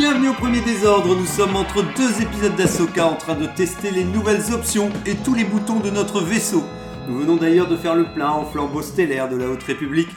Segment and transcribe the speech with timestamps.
[0.00, 4.02] Bienvenue au premier désordre, nous sommes entre deux épisodes d'Asoka en train de tester les
[4.02, 6.64] nouvelles options et tous les boutons de notre vaisseau.
[7.06, 10.08] Nous venons d'ailleurs de faire le plein en flambeau stellaire de la Haute République,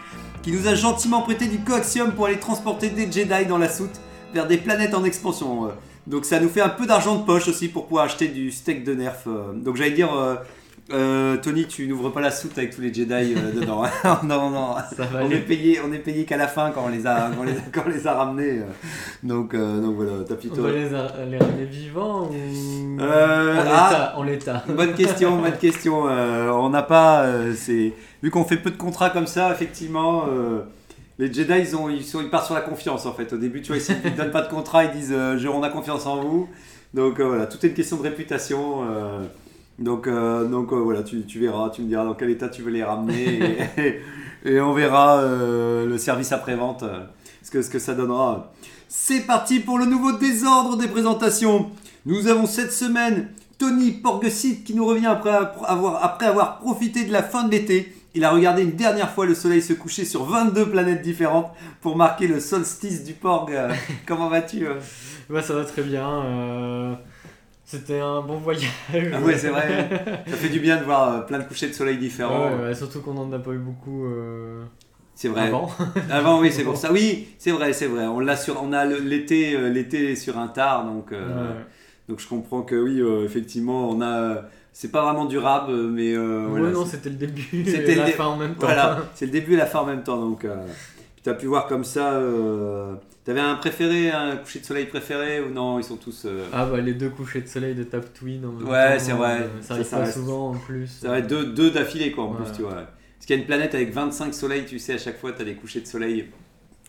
[0.42, 4.00] qui nous a gentiment prêté du coaxium pour aller transporter des Jedi dans la soute
[4.34, 5.66] vers des planètes en expansion.
[5.66, 5.72] euh.
[6.08, 8.86] Donc ça nous fait un peu d'argent de poche aussi pour pouvoir acheter du steak
[8.86, 9.24] de nerf.
[9.28, 9.52] euh.
[9.54, 10.12] Donc j'allais dire,
[10.92, 13.84] euh, Tony, tu n'ouvres pas la soute avec tous les Jedi euh, dedans.
[14.24, 17.08] non, non, Ça on est payé, on est payé qu'à la fin quand on les
[17.08, 18.60] a, quand on les a, quand on les a ramenés.
[18.60, 18.64] euh.
[19.24, 20.62] Donc, euh, donc voilà, On Tapito.
[20.62, 23.00] va les, a- les ramener vivants ou?
[23.00, 23.54] En ah.
[23.64, 24.64] l'état En l'état.
[24.68, 26.04] Bonne question, bonne question.
[26.04, 30.26] On n'a pas, c'est vu qu'on fait peu de contrats comme ça, effectivement.
[31.18, 33.32] les Jedi, ils, ont, ils, sont, ils partent sur la confiance en fait.
[33.32, 35.70] Au début, tu vois, ils ne donnent pas de contrat, ils disent je- on a
[35.70, 36.50] confiance en vous.
[36.94, 38.82] Donc voilà, tout est une question de réputation.
[39.80, 42.62] Donc euh, donc euh, voilà, tu, tu verras, tu me diras dans quel état tu
[42.62, 43.40] veux les ramener
[43.78, 44.02] et,
[44.46, 46.84] et on verra euh, le service après-vente,
[47.42, 48.52] ce, que, ce que ça donnera.
[48.88, 51.72] C'est parti pour le nouveau désordre des présentations.
[52.06, 57.12] Nous avons cette semaine Tony Porgesit qui nous revient après avoir, après avoir profité de
[57.12, 57.96] la fin de l'été.
[58.14, 61.48] Il a regardé une dernière fois le soleil se coucher sur 22 planètes différentes
[61.82, 63.52] pour marquer le solstice du Porg.
[64.06, 64.68] Comment vas-tu
[65.32, 67.00] Ouais, ça va très bien.
[67.74, 68.68] C'était un bon voyage.
[68.94, 69.90] Ah ouais, c'est vrai.
[70.28, 72.50] Ça fait du bien de voir euh, plein de couchers de soleil différents.
[72.52, 74.64] Ouais, ouais, surtout qu'on en a pas eu beaucoup euh,
[75.16, 75.48] C'est vrai.
[75.48, 75.72] avant.
[76.12, 76.92] Avant, oui, c'est pour ça.
[76.94, 78.06] Oui, c'est vrai, c'est vrai.
[78.06, 81.56] On l'a sur, on a l'été, euh, l'été sur un tard, donc, euh, Ouais.
[82.10, 84.44] donc je comprends que oui, euh, effectivement, on a.
[84.72, 88.26] C'est pas vraiment durable, mais Ouais, voilà, non, c'était le début C'était la dé- fin
[88.26, 88.68] en même temps.
[88.68, 90.18] Voilà, c'est le début et la fin en même temps.
[90.20, 90.46] Donc,
[91.24, 92.20] tu as pu voir comme ça.
[93.26, 96.24] T'avais un préféré, un coucher de soleil préféré ou non Ils sont tous.
[96.26, 99.14] euh, Ah bah les deux couchers de soleil de Tap Twin en même Ouais, c'est
[99.14, 99.44] vrai.
[99.44, 100.88] euh, Ça arrive ça pas souvent en plus.
[101.02, 102.74] Ça va être deux, deux d'affilée, quoi, en plus, tu vois.
[102.74, 105.42] Parce qu'il y a une planète avec 25 soleils, tu sais, à chaque fois, tu
[105.42, 106.28] as des couchers de soleil.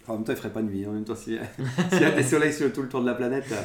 [0.02, 0.84] Enfin, en même temps, il ferait pas de nuit.
[0.86, 1.42] En même temps, s'il y a-
[1.92, 3.44] s'il y a des soleils sur tout le tour de la planète.
[3.52, 3.56] euh.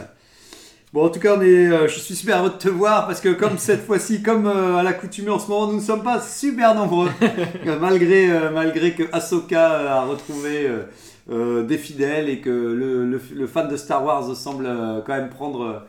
[0.94, 3.30] Bon, en tout cas, on est, je suis super heureux de te voir parce que,
[3.30, 7.09] comme cette fois-ci, comme à l'accoutumée en ce moment, nous ne sommes pas super nombreux.
[7.80, 10.68] Malgré, malgré que Ahsoka a retrouvé
[11.31, 15.29] euh, des fidèles et que le, le- fan de Star Wars semble euh, quand même
[15.29, 15.79] prendre euh,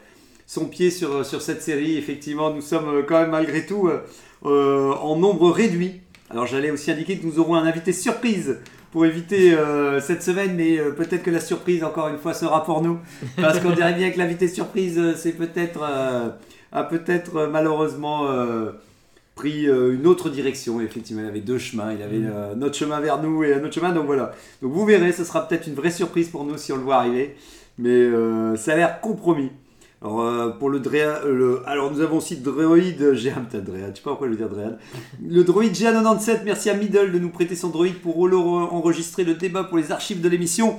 [0.47, 1.97] son pied sur, sur cette série.
[1.97, 3.89] Effectivement, nous sommes quand même malgré tout
[4.43, 6.01] en nombre réduit.
[6.29, 8.59] Alors j'allais aussi indiquer que nous aurons un invité surprise
[8.91, 9.55] pour éviter
[10.03, 12.99] cette semaine, mais peut-être que la surprise, encore une fois, sera pour nous.
[13.37, 15.79] Parce qu'on dirait bien que l'invité surprise, c'est peut-être
[16.91, 18.27] peut-être malheureusement
[19.41, 20.81] pris euh, une autre direction.
[20.83, 21.93] Effectivement, il avait deux chemins.
[21.93, 23.93] Il avait euh, notre chemin vers nous et un autre chemin.
[23.93, 24.33] Donc voilà.
[24.63, 26.97] Donc vous verrez, ce sera peut-être une vraie surprise pour nous si on le voit
[26.97, 27.37] arriver.
[27.79, 29.51] Mais euh, ça a l'air compromis.
[30.03, 32.79] Alors, euh, pour le euh, le- alors nous avons aussi Droid
[33.15, 34.79] Géant, putain, Dréad, je sais pas pourquoi je veux dire Dréad.
[35.27, 39.65] Le Droid GA97, merci à Middle de nous prêter son droïde pour enregistrer le débat
[39.65, 40.77] pour les archives de l'émission.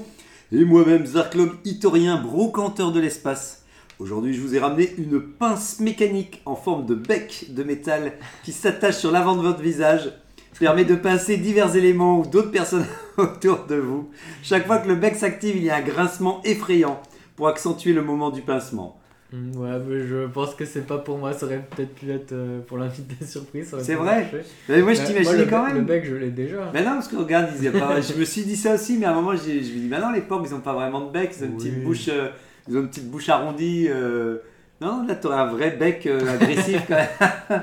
[0.51, 3.60] Et moi-même, Zarklog Itorien, brocanteur de l'espace.
[4.01, 8.13] Aujourd'hui, je vous ai ramené une pince mécanique en forme de bec de métal
[8.43, 10.11] qui s'attache sur l'avant de votre visage.
[10.59, 14.09] Permet de pincer divers éléments ou d'autres personnes autour de vous.
[14.41, 16.99] Chaque fois que le bec s'active, il y a un grincement effrayant
[17.35, 18.99] pour accentuer le moment du pincement.
[19.31, 22.31] Mm, Ouais, mais je pense que c'est pas pour moi, ça aurait peut-être pu être
[22.31, 23.75] euh, pour l'invité surprise.
[23.83, 24.31] C'est vrai.
[24.67, 25.75] Mais moi, je Ouais, t'imaginais quand même.
[25.77, 26.71] Le bec, je l'ai déjà.
[26.73, 28.01] Mais non, parce que regarde, ils pas.
[28.01, 30.11] je me suis dit ça aussi, mais à un moment, je me dis, bah non,
[30.11, 32.29] les porcs, ils ont pas vraiment de bec, ils ont une petite bouche, euh,
[32.67, 33.87] ils ont une petite bouche arrondie.
[33.89, 34.37] euh.
[34.81, 36.95] Non, là, t'aurais un vrai bec euh, agressif quand
[37.49, 37.61] même.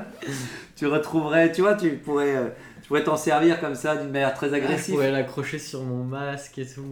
[0.76, 2.48] tu retrouverais, tu vois, tu pourrais, euh,
[2.80, 4.94] tu pourrais t'en servir comme ça d'une manière très Ah, je agressive.
[4.94, 6.82] pourrais l'accrocher sur mon masque et tout.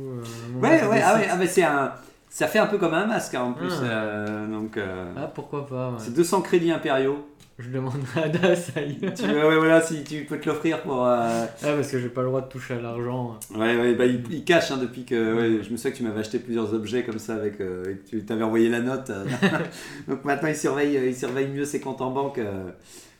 [0.52, 1.92] mon ouais, masque ouais, ah ouais, ah, mais c'est un.
[2.28, 3.72] Ça fait un peu comme un masque hein, en plus.
[3.82, 4.24] Ah.
[4.50, 4.78] donc,
[5.16, 5.96] Ah, pourquoi pas, ouais.
[5.98, 7.24] c'est 200 crédits impériaux.
[7.58, 9.14] Je demanderai à Das ailleurs.
[9.14, 11.04] Tu, ouais, ouais, voilà, si tu peux te l'offrir pour.
[11.06, 13.38] euh, Ah, parce que j'ai pas le droit de toucher à l'argent.
[13.54, 15.34] Ouais, ouais, bah, il, il cache hein, depuis que.
[15.34, 17.60] Ouais, je me souviens que tu m'avais acheté plusieurs objets comme ça avec.
[17.62, 19.08] euh, et que tu t'avais envoyé la note.
[19.08, 19.24] euh.
[20.08, 22.38] Donc maintenant, il surveille, il surveille mieux ses comptes en banque.
[22.38, 22.64] euh.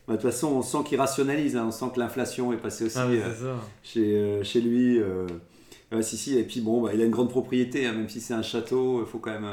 [0.06, 1.56] Bah, De toute façon, on sent qu'il rationalise.
[1.56, 3.56] hein, on sent que l'inflation est passée aussi Ah, euh, ça.
[3.82, 4.98] chez, euh, chez lui.
[5.00, 5.26] euh.
[5.92, 6.38] Ouais, si, si.
[6.38, 9.00] Et puis bon, bah, il a une grande propriété, hein, même si c'est un château,
[9.00, 9.48] il faut quand même.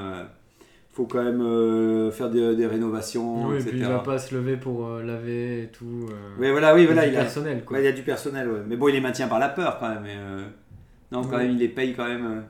[0.94, 3.70] Faut quand même euh, faire des, des rénovations, Oui, et etc.
[3.72, 6.08] puis il va pas se lever pour euh, laver et tout.
[6.10, 7.78] euh, Ouais, voilà, oui, voilà, il a, personnel, quoi.
[7.78, 8.60] Ouais, il y a du personnel, ouais.
[8.68, 10.04] Mais bon, il les maintient par la peur quand même.
[10.08, 10.44] euh,
[11.12, 11.44] Non, quand Ouais.
[11.44, 12.44] même, il les paye quand même.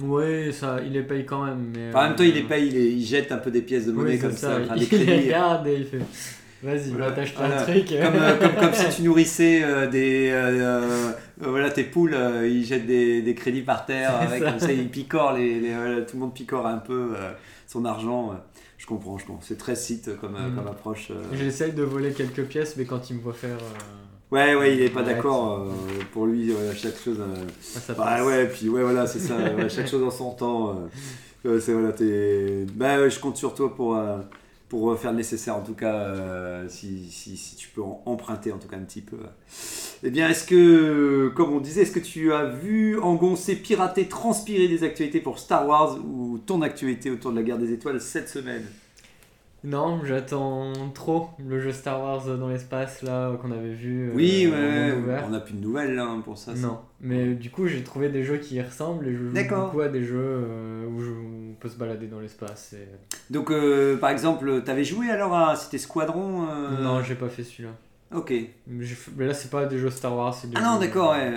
[0.00, 1.70] Ouais, ça, il les paye quand même.
[1.74, 3.60] Mais, Enfin, en même temps, il les paye, il, les- il jette un peu des
[3.62, 5.26] pièces de oui, monnaie comme ça, des il les crédits.
[5.26, 6.00] regarde et il fait
[6.62, 7.60] Vas-y, Voilà, va t'acheter voilà.
[7.60, 7.86] un truc.
[7.88, 10.32] Comme, comme, comme si tu nourrissais des,
[11.38, 14.50] voilà, tes poules, ils jettent des, des crédits par terre, avec, ça.
[14.50, 17.10] comme ça ils picorent, les, les- voilà, tout le monde picore un peu
[17.66, 18.30] son argent.
[18.32, 18.36] euh.
[18.78, 19.40] Je comprends, je comprends.
[19.42, 20.56] C'est très site comme, euh, Mm.
[20.56, 21.08] comme approche.
[21.10, 21.22] euh.
[21.32, 23.56] J'essaye de voler quelques pièces, mais quand il me voit faire.
[24.30, 25.60] Ouais, ouais, il est pas Ouais, d'accord.
[25.60, 25.70] euh,
[26.12, 27.18] pour lui, ouais, chaque chose.
[27.20, 29.36] euh, ça Bah ouais, puis ouais, voilà, c'est ça.
[29.56, 30.76] ouais, chaque chose en son temps.
[31.44, 32.66] euh, ouais, c'est voilà, t'es.
[32.74, 33.96] Bah ouais, je compte sur toi pour,
[34.74, 38.66] pour faire le nécessaire, en tout cas, euh, si, si, tu peux emprunter, en tout
[38.66, 39.18] cas, un petit peu.
[40.02, 44.66] Eh bien, est-ce que, comme on disait, est-ce que tu as vu engoncer, pirater, transpirer
[44.66, 48.28] des actualités pour Star Wars ou ton actualité autour de la guerre des étoiles cette
[48.28, 48.64] semaine?
[49.64, 54.10] Non, j'attends trop le jeu Star Wars dans l'espace là qu'on avait vu.
[54.10, 54.92] euh, Oui, ouais,
[55.26, 56.52] on n'a plus de nouvelles là, hein, pour ça.
[56.54, 59.32] Non, mais du coup j'ai trouvé des jeux qui y ressemblent et je joue
[59.64, 62.74] beaucoup à des jeux euh, où je- où on peut se balader dans l'espace.
[62.74, 65.56] et- Donc, euh, par exemple, t'avais joué alors à.
[65.56, 66.46] C'était Squadron
[66.82, 67.70] Non, j'ai pas fait celui-là.
[68.14, 68.32] Ok.
[68.66, 71.32] Mais là c'est pas des jeux Star Wars, c'est des Ah non, d'accord, ouais.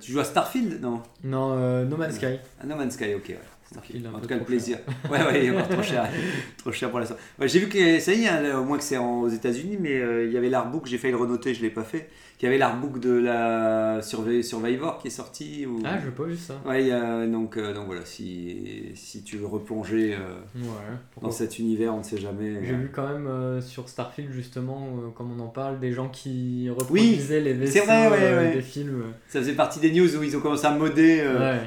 [0.00, 1.00] Tu joues à Starfield Non?
[1.24, 2.38] Non, No Man's Sky.
[2.60, 3.38] Ah, No Man's Sky, ok, ouais.
[3.74, 4.06] Starfield.
[4.06, 4.78] En tout cas, le plaisir.
[5.10, 6.08] Ouais, ouais, il est encore trop cher.
[6.56, 7.16] trop cher pour l'instant.
[7.38, 9.94] Ouais, J'ai vu que ça y est, hein, au moins que c'est aux États-Unis, mais
[9.94, 12.08] euh, il y avait l'artbook, j'ai failli le renoter, je l'ai pas fait.
[12.44, 15.64] Il y avait l'artbook de la Survivor qui est sorti.
[15.64, 15.78] Ou...
[15.82, 16.60] Ah, j'ai pas vu ça.
[16.66, 21.22] Ouais, a- donc, euh, donc voilà, si, si tu veux replonger euh, Ouais.
[21.22, 22.62] dans cet univers, on ne sait jamais.
[22.62, 24.86] J'ai euh, vu quand même euh, sur Starfield justement,
[25.16, 29.04] comme on en parle, des gens qui reproduisaient les vaisseaux vrai, ouais, des films.
[29.26, 31.24] Ça faisait partie des news où ils ont commencé à modder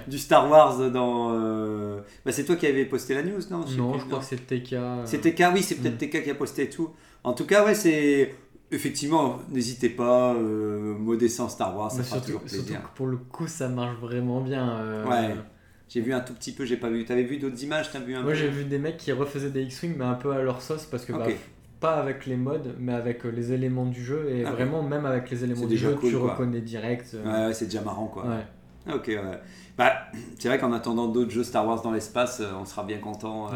[0.07, 1.31] du Star Wars dans.
[2.23, 3.65] Bah, c'est toi qui avais posté la news, non?
[3.75, 4.75] Non, je crois que c'est TK.
[5.05, 6.07] C'est TK, oui, c'est peut-être Mm.
[6.09, 6.91] TK qui a posté tout.
[7.23, 8.35] En tout cas, ouais, c'est.
[8.71, 12.81] Effectivement, n'hésitez pas, euh, modder sans Star Wars, ça fera surtout, toujours surtout plaisir.
[12.91, 14.77] que pour le coup, ça marche vraiment bien.
[14.79, 15.35] euh, Ouais.
[15.89, 17.05] J'ai vu un tout petit peu, j'ai pas vu.
[17.05, 19.63] T'avais vu d'autres images T'as vu un Moi, j'ai vu des mecs qui refaisaient des
[19.63, 21.27] X-Wing, mais un peu à leur sauce, parce que bah,
[21.79, 24.29] pas avec les modes, mais avec euh, les éléments du jeu.
[24.29, 26.33] Et Ah, vraiment, même avec les éléments du jeu, cool, tu quoi.
[26.33, 27.11] reconnais direct.
[27.13, 28.25] euh, Ouais, ouais, c'est déjà marrant quoi.
[28.25, 28.93] ouais.
[28.93, 29.39] Ok, ouais.
[29.77, 29.93] Bah,
[30.39, 33.49] c'est vrai qu'en attendant d'autres jeux Star Wars dans l'espace, on sera bien content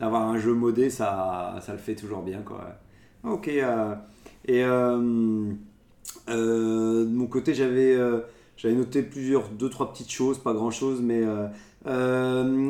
[0.00, 2.76] d'avoir un jeu modé, ça, ça le fait toujours bien quoi.
[3.24, 3.94] Ok, euh,
[4.46, 5.52] et euh,
[6.28, 8.20] euh, de mon côté, j'avais euh,
[8.56, 11.22] j'avais noté plusieurs, deux, trois petites choses, pas grand chose, mais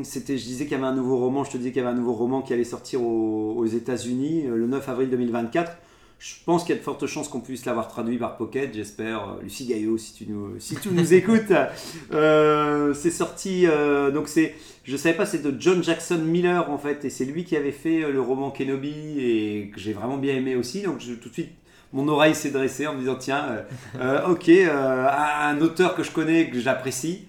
[0.05, 1.94] c'était, je disais qu'il y avait un nouveau roman, je te disais qu'il y avait
[1.94, 5.73] un nouveau roman qui allait sortir aux, aux États-Unis le 9 avril 2024.
[6.19, 9.20] Je pense qu'il y a de fortes chances qu'on puisse l'avoir traduit par Pocket, j'espère.
[9.38, 11.53] Euh, Lucie Gaillot, si tu nous, si tu nous écoutes.
[12.12, 14.55] Euh, c'est sorti, euh, donc c'est,
[14.85, 17.70] je savais pas, c'est de John Jackson Miller en fait, et c'est lui qui avait
[17.70, 20.82] fait euh, le roman Kenobi et que j'ai vraiment bien aimé aussi.
[20.82, 21.50] Donc je- tout de suite,
[21.93, 23.44] mon oreille s'est dressée en me disant tiens,
[24.00, 27.26] euh, ok, un auteur que je connais, que j'apprécie.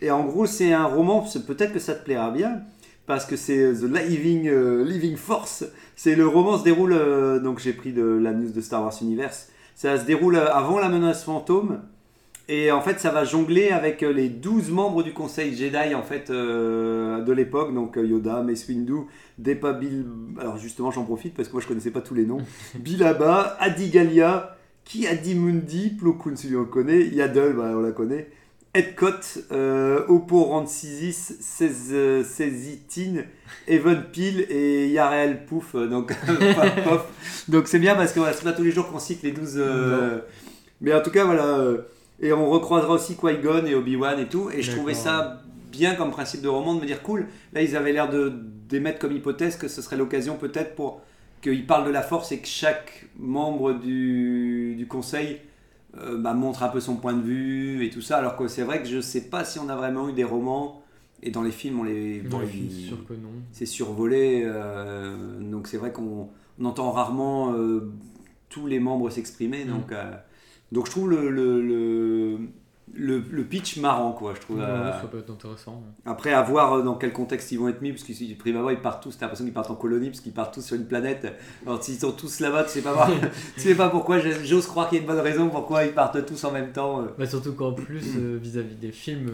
[0.00, 2.62] Et en gros, c'est un roman, peut-être que ça te plaira bien,
[3.06, 5.64] parce que c'est euh, The Living, euh, Living Force.
[5.96, 8.94] C'est le roman se déroule, euh, donc j'ai pris de la news de Star Wars
[9.00, 9.48] Universe.
[9.74, 11.80] Ça se déroule avant la menace fantôme.
[12.48, 16.28] Et en fait, ça va jongler avec les 12 membres du Conseil Jedi en fait
[16.28, 19.06] euh, de l'époque, donc Yoda, Mace Windu,
[19.38, 20.04] Depa Bill.
[20.38, 22.40] Alors justement, j'en profite parce que moi je connaissais pas tous les noms.
[22.74, 28.28] Bilaba, Adigalia, Ki Adimundi, Plo Koon, celui on le connaît, Yaddle, bah, on la connaît,
[28.74, 31.34] Edcott, euh, Oppo Rancisis,
[32.24, 33.24] Sezitin,
[33.68, 35.74] Evan Peel et Yarel Pouf.
[35.74, 36.14] euh, Donc,
[37.48, 39.54] donc c'est bien parce que voilà, c'est pas tous les jours qu'on cite les 12.
[39.58, 40.18] euh,
[40.80, 41.44] Mais en tout cas, voilà.
[41.44, 41.78] euh,
[42.20, 44.50] Et on recroisera aussi Qui-Gon et Obi-Wan et tout.
[44.50, 47.26] Et je trouvais ça bien comme principe de roman de me dire cool.
[47.52, 48.32] Là, ils avaient l'air de
[48.68, 51.02] d'émettre comme hypothèse que ce serait l'occasion peut-être pour
[51.42, 55.40] qu'ils parlent de la force et que chaque membre du, du conseil
[55.98, 58.18] euh, bah, montre un peu son point de vue et tout ça.
[58.18, 60.82] Alors que c'est vrai que je sais pas si on a vraiment eu des romans
[61.22, 63.28] et dans les films on les, Dans les films, c'est sûr que non.
[63.52, 64.42] c'est survolé.
[64.44, 67.92] euh, donc c'est vrai qu'on on entend rarement euh,
[68.48, 69.64] tous les membres s'exprimer.
[69.64, 69.68] Mm.
[69.68, 69.92] Donc,
[70.72, 72.38] donc je trouve le, le, le,
[72.94, 74.34] le- le pitch marrant, quoi.
[74.34, 74.58] Je trouve.
[74.58, 75.82] Ouais, euh, ça peut être intéressant.
[76.04, 78.76] après, à voir euh, dans quel contexte ils vont être mis, parce que si ils
[78.82, 81.26] partent tous, t'as l'impression qu'ils partent en colonie, parce qu'ils partent tous sur une planète.
[81.66, 83.08] Alors, s'ils sont tous là-bas, tu sais pas,
[83.54, 86.24] tu sais pas pourquoi, j'ose croire qu'il y a une bonne raison pourquoi ils partent
[86.26, 87.02] tous en même temps.
[87.02, 87.06] euh.
[87.18, 88.00] Bah, surtout qu'en plus,
[88.42, 89.30] vis-à-vis des films,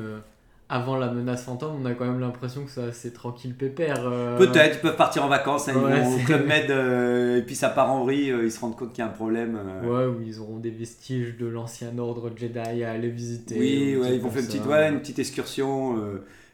[0.71, 4.01] avant la menace fantôme, on a quand même l'impression que c'est assez tranquille pépère.
[4.07, 7.39] euh, Peut-être, ils peuvent partir en vacances, hein, ils vont au c'est- Club Med, euh,
[7.39, 9.13] et puis ça part en vrille, euh, ils se rendent compte qu'il y a un
[9.15, 9.59] problème.
[9.83, 13.59] Ouais, où ils auront des vestiges de l'ancien ordre Jedi à aller visiter.
[13.59, 14.69] Oui, ou ouais, ils vont faire une petite, ça.
[14.69, 15.97] ouais, une petite excursion.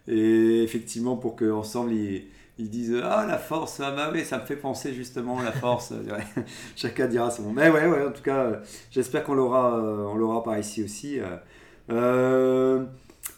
[0.06, 2.24] et effectivement, pour qu'ensemble, ils,
[2.58, 5.92] ils disent Ah, la force, ah bah oui, ça me fait penser justement la force.
[6.76, 7.52] Chacun dira son.
[7.52, 8.60] Mais ouais, ouais, en tout cas,
[8.92, 11.18] j'espère qu'on l'aura, on l'aura par ici aussi.
[11.90, 12.84] euh.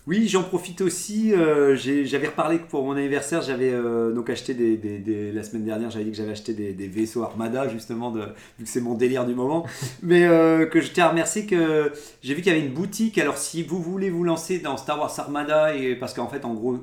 [0.07, 1.33] Oui, j'en profite aussi.
[1.33, 5.43] euh, j'avais reparlé que pour mon anniversaire, j'avais euh, donc acheté des, des- des- La
[5.43, 8.21] semaine dernière, j'avais dit que j'avais acheté des, des vaisseaux Armada, justement, de,
[8.59, 9.67] vu que c'est mon délire du moment.
[10.03, 13.19] Mais euh, que je tiens à remercier que j'ai vu qu'il y avait une boutique.
[13.19, 16.55] Alors, si vous voulez vous lancer dans Star Wars Armada, et, parce qu'en fait, en
[16.55, 16.79] gros,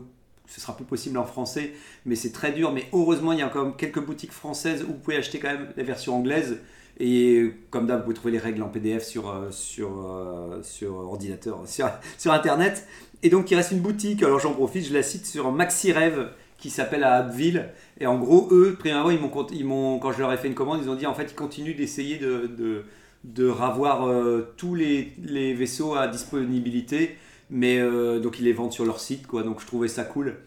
[0.46, 1.72] ce sera plus possible en français,
[2.06, 2.74] mais c'est très dur.
[2.74, 5.48] Mais heureusement, il y a quand même quelques boutiques françaises où vous pouvez acheter quand
[5.52, 6.58] même la version anglaise.
[7.00, 10.96] Et comme d'hab, vous pouvez trouver les règles en PDF sur, euh, sur, euh, sur
[10.96, 12.88] ordinateur, sur, Internet.
[13.24, 16.30] Et donc, il reste une boutique, alors j'en profite, je la cite sur Maxi Rêve,
[16.58, 17.70] qui s'appelle à Abbeville.
[18.00, 20.56] Et en gros, eux, premièrement, ils m'ont, ils m'ont, quand je leur ai fait une
[20.56, 22.84] commande, ils ont dit en fait, ils continuent d'essayer de,
[23.24, 27.18] de, ravoir euh, tous les, les vaisseaux à disponibilité.
[27.50, 27.80] Mais
[28.20, 29.44] donc, ils les vendent sur leur site, quoi.
[29.44, 30.38] Donc, je trouvais ça cool.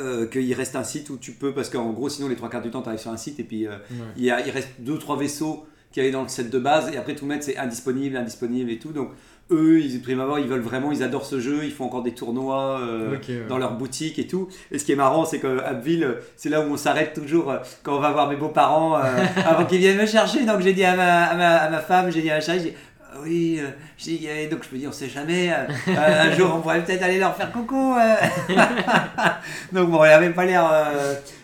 [0.00, 2.62] Euh, qu'il reste un site où tu peux, parce qu'en gros, sinon, les trois quarts
[2.62, 3.96] du temps, tu arrives sur un site et puis euh, Ouais.
[4.16, 6.90] il, y a- il reste deux trois vaisseaux qui avaient dans le set de base
[6.92, 8.90] et après tout mettre c'est indisponible, indisponible et tout.
[8.92, 9.10] Donc
[9.52, 12.12] eux, ils prime abord, ils veulent vraiment, ils adorent ce jeu, ils font encore des
[12.12, 13.46] tournois euh, ouais.
[13.48, 14.48] dans leur boutique et tout.
[14.72, 17.96] Et ce qui est marrant, c'est que Abbeville, c'est là où on s'arrête toujours quand
[17.96, 19.02] on va voir mes beaux-parents euh,
[19.46, 20.44] avant qu'ils viennent me chercher.
[20.44, 22.58] Donc j'ai dit à ma, à ma, à ma femme, j'ai dit à ma chérie,
[22.58, 22.76] j'ai dit,
[23.22, 26.52] oui, euh, dit, euh, donc je me dis, on sait jamais, euh, euh, un jour
[26.54, 27.94] on pourrait peut-être aller leur faire coucou.
[27.94, 28.14] euh.
[29.72, 30.68] donc bon, elle avait pas l'air.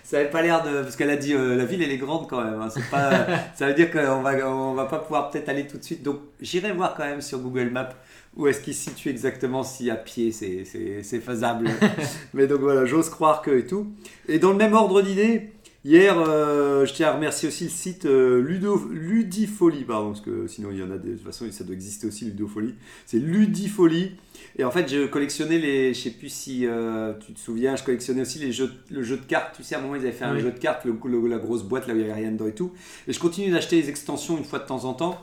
[0.03, 0.83] ça avait pas l'air de.
[0.83, 2.61] Parce qu'elle a dit, la ville elle est grande quand même.
[2.61, 3.11] hein, c'est pas,
[3.55, 6.03] ça veut dire qu'on va, on va pas pouvoir peut-être aller tout de suite.
[6.03, 7.91] Donc j'irai voir quand même sur Google Maps
[8.37, 11.69] où est-ce qu'il se situe exactement si à pied c'est, faisable.
[12.35, 13.93] Mais donc voilà, j'ose croire que et tout.
[14.29, 15.53] Et dans le même ordre d'idée,
[15.85, 20.47] hier, euh, je tiens à remercier aussi le site euh, Ludo, Ludifolie, pardon, parce que
[20.47, 22.75] sinon il y en a des, de toute façon ça doit exister aussi Ludofolie.
[23.07, 24.13] C'est Ludifolie.
[24.59, 27.85] Et en fait, je collectionnais les, je sais plus si euh, tu te souviens, je
[27.85, 29.55] collectionnais aussi les jeux, le jeu de cartes.
[29.57, 31.39] Tu sais, à un moment ils avaient fait un jeu de cartes, le, le- la
[31.39, 32.73] grosse boîte là où il y avait rien dedans et tout.
[33.09, 35.19] Et je continue d'acheter les extensions une fois de temps en temps.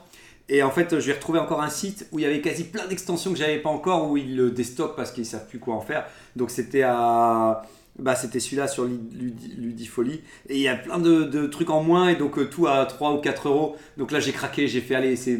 [0.51, 2.87] Et en fait, je vais retrouver encore un site où il y avait quasi plein
[2.87, 5.81] d'extensions que j'avais pas encore, où ils le déstockent parce qu'ils savent plus quoi en
[5.81, 6.05] faire.
[6.35, 7.61] Donc c'était à.
[7.99, 10.21] Bah, c'était celui-là sur Ludi- Ludi- Ludifolie.
[10.47, 12.85] Et il y a plein de, de trucs en moins, et donc euh, tout à
[12.85, 13.75] 3 ou 4 euros.
[13.97, 15.37] Donc là, j'ai craqué, j'ai fait aller, c'est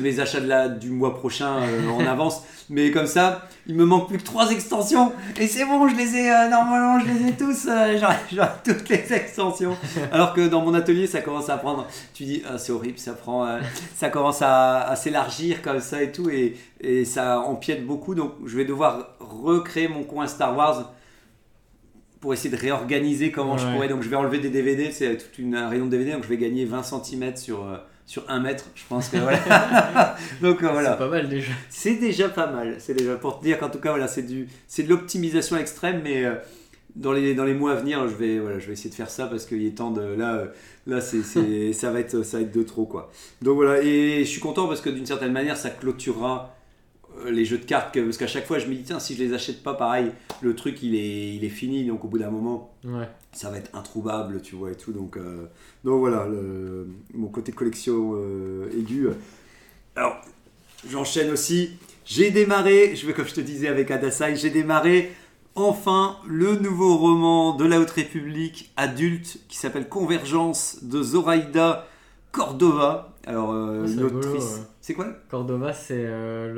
[0.00, 2.42] mes achats de la, du mois prochain euh, en avance.
[2.68, 5.12] Mais comme ça, il me manque plus que 3 extensions.
[5.38, 7.66] Et c'est bon, je les ai, euh, normalement, je les ai tous.
[8.32, 9.76] J'aurai toutes les extensions.
[10.12, 11.86] Alors que dans mon atelier, ça commence à prendre.
[12.14, 13.46] Tu dis, ah, c'est horrible, ça prend.
[13.96, 16.28] ça commence à, à s'élargir comme ça et tout.
[16.30, 18.14] Et, et ça empiète beaucoup.
[18.14, 20.92] Donc je vais devoir recréer mon coin Star Wars
[22.20, 23.88] pour essayer de réorganiser comment je pourrais.
[23.88, 26.28] Donc je vais enlever des DVD, c'est toute une un rayon de DVD, donc je
[26.28, 28.66] vais gagner 20 cm sur, euh, sur 1 mètre.
[28.74, 30.16] Je pense que voilà.
[30.42, 30.92] donc euh, voilà.
[30.92, 31.52] C'est pas mal déjà.
[31.70, 32.76] C'est déjà pas mal.
[32.78, 36.02] C'est déjà pour te dire qu'en tout cas, voilà, c'est du, c'est de l'optimisation extrême,
[36.04, 36.34] mais euh,
[36.94, 39.10] dans les, dans les mois à venir, je vais, voilà, je vais essayer de faire
[39.10, 40.44] ça parce qu'il est temps de, là,
[40.86, 41.22] là, c'est,
[41.72, 43.10] ça va être, ça va être de trop, quoi.
[43.40, 46.54] Donc voilà, et je suis content parce que d'une certaine manière, ça clôturera
[47.28, 49.22] les jeux de cartes, que- parce qu'à chaque fois, je me dis tiens, si je
[49.22, 50.10] les achète pas, pareil,
[50.40, 53.08] le truc, il est, il est fini, donc au bout d'un moment Ouais.
[53.32, 54.92] ça va être introuvable, tu vois, et tout.
[54.92, 55.46] Donc, euh,
[55.84, 59.08] donc voilà, le- mon côté collection euh, aigu.
[59.96, 60.16] Alors,
[60.88, 61.70] j'enchaîne aussi.
[62.06, 65.12] J'ai démarré, je vais comme je te disais avec Adasai, j'ai démarré
[65.54, 71.86] enfin le nouveau roman de la Haute République adulte qui s'appelle Convergence de Zoraida
[72.32, 73.09] Cordova.
[73.26, 74.44] Alors, euh, Ah, c'est une rigolo, autrice.
[74.56, 74.62] ouais.
[74.80, 75.06] C'est quoi?
[75.30, 76.52] Cordova, c'est euh,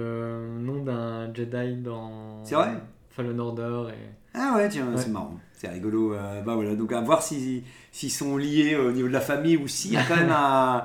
[0.56, 2.42] le nom d'un Jedi dans.
[2.44, 2.70] C'est vrai?
[3.10, 3.94] Fallen Order et.
[4.34, 4.96] Ah ouais, tiens, Ouais.
[4.96, 5.38] c'est marrant.
[5.54, 6.14] C'est rigolo.
[6.14, 9.56] euh, bah voilà, donc à voir si- s'ils sont liés au niveau de la famille
[9.56, 10.84] ou s'il y a quand même un,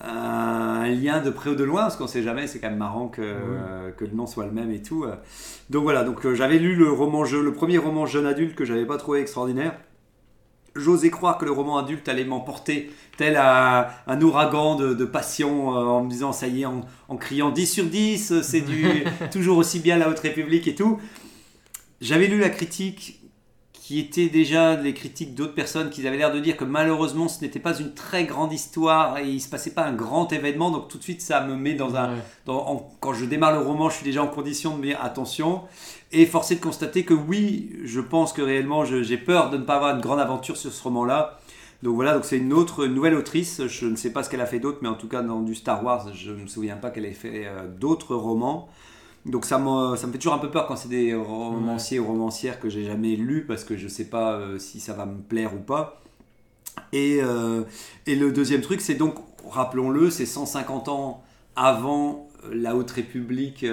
[0.00, 3.08] un lien de près ou de loin, parce qu'on sait jamais, c'est quand même marrant
[3.08, 5.04] que, euh, que le nom soit le même et tout.
[5.04, 5.14] euh.
[5.70, 8.86] Donc voilà, donc euh, j'avais lu le roman le premier roman jeune adulte que j'avais
[8.86, 9.74] pas trouvé extraordinaire.
[10.78, 15.76] J'osais croire que le roman adulte allait m'emporter tel un, un ouragan de, de passion
[15.76, 18.60] euh, en me disant ça y est, en, en criant 10 sur 10, euh, c'est
[18.60, 20.98] du toujours aussi bien la Haute République et tout.
[22.00, 23.20] J'avais lu la critique
[23.72, 27.40] qui était déjà les critiques d'autres personnes qui avaient l'air de dire que malheureusement ce
[27.40, 30.88] n'était pas une très grande histoire et il se passait pas un grand événement donc
[30.88, 32.18] tout de suite ça me met dans un Ouais.
[32.44, 34.98] dans- en- quand je démarre le roman je suis déjà en condition de me dire
[35.02, 35.62] attention
[36.10, 39.76] et forcé de constater que oui je pense que réellement j'ai peur de ne pas
[39.76, 41.38] avoir une grande aventure sur ce roman là
[41.82, 43.66] donc voilà donc c'est une autre nouvelle autrice.
[43.66, 45.54] Je ne sais pas ce qu'elle a fait d'autre mais en tout cas dans du
[45.54, 48.68] Star Wars je ne me souviens pas qu'elle ait fait euh, d'autres romans.
[49.26, 52.06] Donc ça me, ça me fait toujours un peu peur quand c'est des romanciers ou
[52.06, 55.20] romancières que j'ai jamais lus parce que je sais pas euh, si ça va me
[55.20, 56.00] plaire ou pas.
[56.92, 57.62] Et, euh,
[58.06, 59.16] et le deuxième truc, c'est donc,
[59.50, 61.22] rappelons-le, c'est 150 ans
[61.56, 63.66] avant la Haute République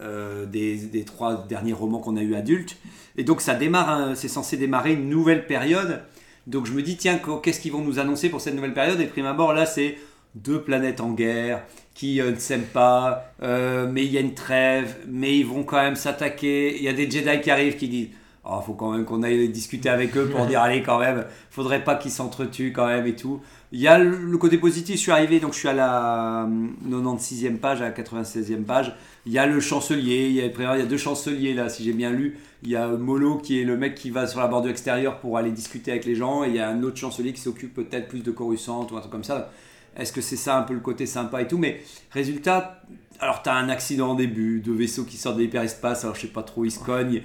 [0.00, 2.76] euh, des, trois derniers romans qu'on a eu adultes.
[3.16, 6.02] Et donc ça démarre, un- c'est censé démarrer une nouvelle période.
[6.46, 9.00] Donc je me dis, tiens, qu'est-ce qu'ils vont nous annoncer pour cette nouvelle période?
[9.00, 9.98] Et prime abord, là, c'est
[10.34, 11.62] deux planètes en guerre
[11.94, 15.64] qui euh, ne s'aiment pas, euh, mais il y a une trêve, mais ils vont
[15.64, 16.76] quand même s'attaquer.
[16.76, 18.08] Il y a des Jedi qui arrivent qui disent
[18.44, 21.84] Oh, faut quand même qu'on aille discuter avec eux pour dire allez quand même, faudrait
[21.84, 23.40] pas qu'ils s'entretuent quand même et tout.
[23.72, 26.88] Il y a le, côté positif, je suis arrivé, donc je suis à la euh,
[26.88, 28.94] 96e page, à la 96e page.
[29.26, 31.84] Il y a le chancelier, il y a, il y a deux chanceliers là, si
[31.84, 32.38] j'ai bien lu.
[32.62, 35.36] Il y a Molo qui est le mec qui va sur la bordure extérieure pour
[35.36, 38.08] aller discuter avec les gens, et il y a un autre chancelier qui s'occupe peut-être
[38.08, 39.50] plus de Coruscant ou un truc comme ça.
[39.96, 41.58] Est-ce que c'est ça un peu le côté sympa et tout?
[41.58, 42.82] Mais résultat,
[43.20, 46.26] alors t'as un accident au début, deux vaisseaux qui sortent de l'hyperespace, alors je sais
[46.28, 47.22] pas trop, ils se cognent, ils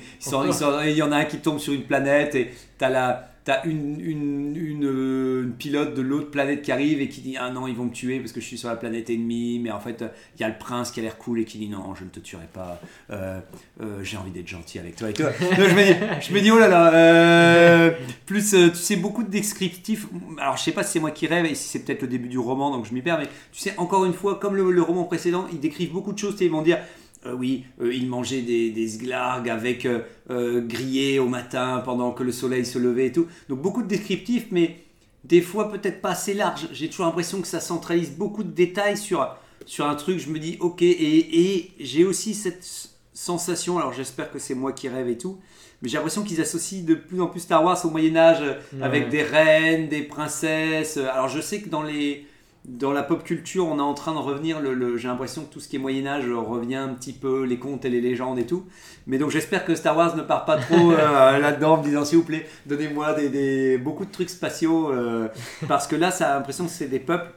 [0.47, 3.29] ils sortent- il y en a un qui tombe sur une planète et t'as la
[3.45, 7.37] t'as une, une, une, euh, une pilote de l'autre planète qui arrive et qui dit
[7.39, 9.69] ah non ils vont me tuer parce que je suis sur la planète ennemie mais
[9.69, 10.03] en fait
[10.35, 12.09] il y a le prince qui a l'air cool et qui dit non je ne
[12.09, 12.81] te tuerai pas.
[13.11, 13.39] Euh,
[13.81, 16.49] euh, j'ai envie d'être gentil avec toi et toi je, me dis, je me dis
[16.49, 17.91] oh là là euh,
[18.25, 20.07] plus tu sais beaucoup de descriptifs
[20.39, 22.29] alors je sais pas si c'est moi qui rêve et si c'est peut-être le début
[22.29, 24.81] du roman donc je m'y perds mais tu sais encore une fois comme le, le
[24.81, 26.79] roman précédent ils décrivent beaucoup de choses tu sais, ils vont dire
[27.25, 32.11] euh, oui, euh, il mangeait des, des sglargs avec euh, euh, grillés au matin pendant
[32.11, 33.27] que le soleil se levait et tout.
[33.49, 34.77] Donc beaucoup de descriptifs, mais
[35.23, 36.67] des fois peut-être pas assez large.
[36.71, 39.27] J'ai toujours l'impression que ça centralise beaucoup de détails sur,
[39.65, 40.19] sur un truc.
[40.19, 42.65] Je me dis, ok, et, et j'ai aussi cette
[43.13, 45.37] sensation, alors j'espère que c'est moi qui rêve et tout,
[45.81, 48.53] mais j'ai l'impression qu'ils associent de plus en plus Star Wars au Moyen-Âge euh,
[48.83, 49.09] avec Ouais.
[49.09, 50.97] des reines, des princesses.
[50.97, 52.25] Alors je sais que dans les
[52.67, 54.59] dans la pop culture, on est en train de revenir.
[54.59, 57.43] Le, le- j'ai l'impression que tout ce qui est Moyen Âge revient un petit peu,
[57.43, 58.65] les contes et les légendes et tout.
[59.07, 62.03] Mais donc j'espère que Star Wars ne part pas trop euh, là-dedans en me disant
[62.05, 65.27] s'il vous plaît, donnez-moi des, des- beaucoup de trucs spatiaux euh,
[65.67, 67.31] parce que là, ça a l'impression que c'est des peuples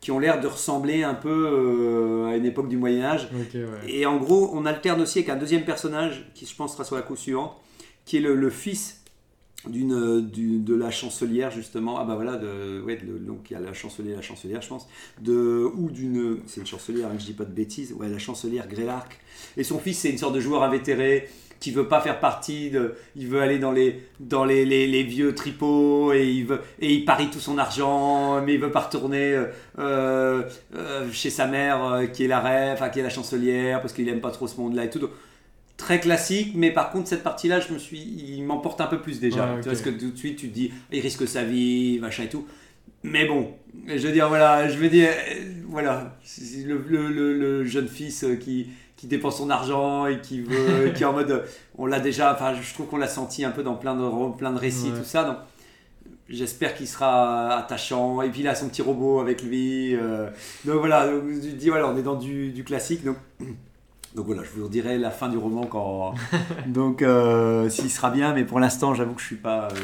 [0.00, 3.28] qui ont l'air de ressembler un peu euh, à une époque du Moyen Âge.
[3.32, 3.60] Ouais.
[3.88, 6.96] Et en gros, on alterne aussi avec un deuxième personnage qui, je pense, sera sur
[6.96, 7.52] la couche suivante,
[8.06, 8.99] qui est le, le fils
[9.68, 11.98] d'une euh, de la chancelière justement.
[11.98, 14.88] Ah bah voilà de, ouais, donc il y a la chancelière la chancelière je pense.
[15.20, 17.92] De ou d'une c'est une chancelière hein, je dis pas de bêtises.
[17.92, 19.18] Ouais la chancelière Greylark
[19.56, 22.94] et son fils c'est une sorte de joueur invétéré qui veut pas faire partie de
[23.16, 27.04] il veut aller dans les dans les, les, vieux tripots et il veut et il
[27.04, 29.38] parie tout son argent mais il veut pas retourner
[29.78, 30.42] euh,
[30.74, 34.08] euh, chez sa mère qui est la reine enfin qui est la chancelière parce qu'il
[34.08, 35.00] aime pas trop ce monde là et tout
[35.80, 39.18] très classique, mais par contre cette partie-là, je me suis, il m'emporte un peu plus
[39.20, 39.44] déjà.
[39.44, 41.98] Ouais, Tu vois, parce que tout de suite tu te dis, il risque sa vie,
[42.00, 42.46] machin et tout.
[43.02, 43.54] Mais bon,
[43.86, 45.34] je veux dire voilà, je veux dire euh,
[45.68, 46.16] voilà,
[46.66, 50.90] le, le- le- le jeune fils euh, qui qui dépense son argent et qui veut,
[50.94, 51.44] qui est en mode,
[51.78, 54.52] on l'a déjà, enfin je trouve qu'on l'a senti un peu dans plein de plein
[54.52, 54.98] de récits Ouais.
[54.98, 55.24] tout ça.
[55.24, 55.36] Donc
[56.28, 58.20] j'espère qu'il sera attachant.
[58.22, 59.94] Et puis il a son petit robot avec lui.
[59.96, 60.28] euh,
[60.66, 63.02] donc voilà, donc, je dis voilà, on est dans du, du classique.
[63.04, 63.16] Donc
[64.14, 66.14] donc voilà, je vous dirai la fin du roman quand.
[66.66, 69.68] Donc euh, s'il sera bien, mais pour l'instant, j'avoue que je suis pas.
[69.68, 69.76] euh,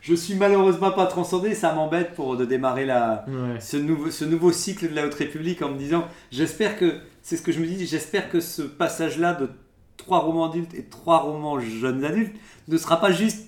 [0.00, 3.60] Je suis malheureusement pas transcendé, ça m'embête pour de démarrer la, Ouais.
[3.60, 6.94] ce, nouveau, ce nouveau cycle de la Haute République en me disant j'espère que.
[7.22, 9.50] C'est ce que je me dis, j'espère que ce passage-là de
[9.98, 12.34] trois romans adultes et trois romans jeunes adultes
[12.66, 13.46] ne sera pas juste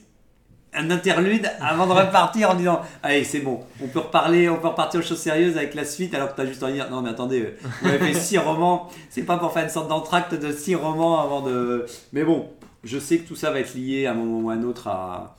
[0.75, 4.69] un interlude avant de repartir en disant allez c'est bon on peut reparler on peut
[4.69, 6.91] repartir aux choses sérieuses avec la suite alors que tu as juste envie de dire
[6.91, 9.89] non mais attendez euh, vous avez fait six romans c'est pas pour faire une sorte
[9.89, 12.49] d'entracte de six romans avant de mais bon
[12.85, 14.89] je sais que tout ça va être lié à un moment ou à un autre
[14.89, 15.37] à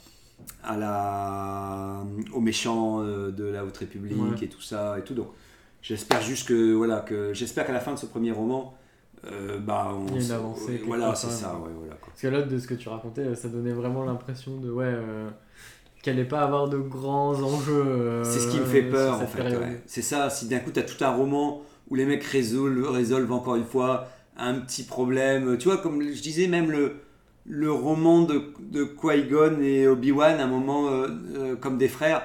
[0.64, 4.38] à la aux méchants euh, de la Haute République Ouais.
[4.44, 5.28] et tout ça et tout donc
[5.82, 8.74] j'espère juste que voilà que j'espère qu'à la fin de ce premier roman
[9.32, 12.10] euh, bah on Il y a une avancée, voilà c'est ça ouais voilà quoi.
[12.10, 15.30] Parce que là, de ce que tu racontais, ça donnait vraiment l'impression de ouais euh,
[16.02, 17.84] qu'elle n'allait pas avoir de grands enjeux.
[17.86, 19.42] euh, C'est ce qui me fait peur en fait.
[19.44, 19.82] ouais.
[19.86, 23.32] C'est ça, si d'un coup tu as tout un roman où les mecs résolvent, résolvent
[23.32, 24.08] encore une fois
[24.38, 25.58] un petit problème.
[25.58, 26.96] Tu vois, comme je disais, même le,
[27.46, 32.24] le roman de, de Qui-Gon et Obi-Wan, à un moment euh, euh, comme des frères,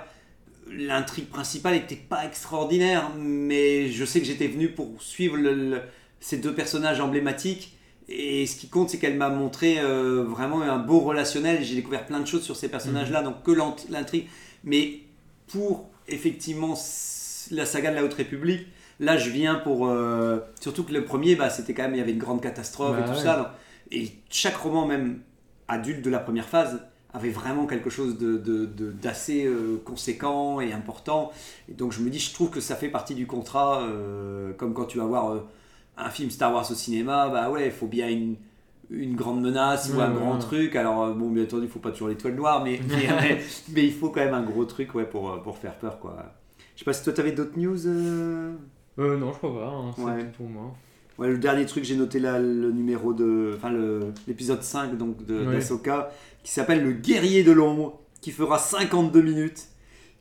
[0.71, 5.81] l'intrigue principale n'était pas extraordinaire, mais je sais que j'étais venu pour suivre le- le-
[6.21, 7.77] ces deux personnages emblématiques.
[8.09, 11.63] Et ce qui compte, c'est qu'elle m'a montré euh, vraiment un beau relationnel.
[11.63, 14.27] J'ai découvert plein de choses sur ces personnages-là, donc que l'int- l'intrigue.
[14.65, 15.01] Mais
[15.47, 16.75] pour effectivement
[17.51, 18.67] la saga de la Haute République,
[19.01, 19.89] là je viens pour.
[19.89, 22.97] euh, surtout que le premier, bah, c'était quand même, il y avait une grande catastrophe
[22.97, 23.23] Bah et tout ouais.
[23.23, 23.37] ça.
[23.37, 23.47] donc-
[23.91, 25.21] et chaque roman, même
[25.69, 26.81] adulte de la première phase,
[27.15, 31.31] avait vraiment quelque chose de, de- de- d'assez euh, conséquent et important.
[31.71, 34.75] Et donc je me dis, je trouve que ça fait partie du contrat, euh, comme
[34.75, 35.31] quand tu vas voir
[35.99, 38.37] un film Star Wars au cinéma, bah ouais, il faut bien une,
[38.91, 40.77] une grande menace ou un grand truc.
[40.77, 42.81] Alors euh, bon, bien entendu, il faut pas toujours l'étoile noire, mais,
[43.71, 45.99] mais, il faut quand même un gros truc ouais, pour, euh, pour faire peur.
[45.99, 46.17] Quoi.
[46.75, 47.87] Je sais pas si toi t'avais d'autres news.
[47.87, 48.53] euh
[48.99, 49.67] Euh, non, je crois pas.
[49.67, 50.25] hein, c'est Ouais.
[50.27, 50.75] tout pour moi.
[51.19, 53.55] Ouais, le dernier truc, j'ai noté là le numéro de.
[53.57, 53.73] Enfin,
[54.29, 55.59] l'épisode 5 donc, de, Ouais.
[56.45, 59.65] qui s'appelle Le guerrier de l'ombre, qui fera 52 minutes,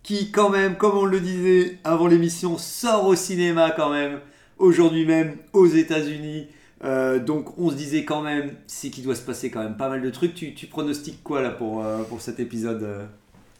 [0.02, 4.20] qui quand même, comme on le disait avant l'émission, sort au cinéma quand même,
[4.60, 6.48] aujourd'hui même aux États-Unis.
[6.84, 9.89] Euh, donc on se disait quand même, c'est qu'il doit se passer quand même pas
[9.89, 10.36] mal de trucs.
[10.36, 13.06] Tu, tu pronostiques quoi là pour, euh, pour cet épisode euh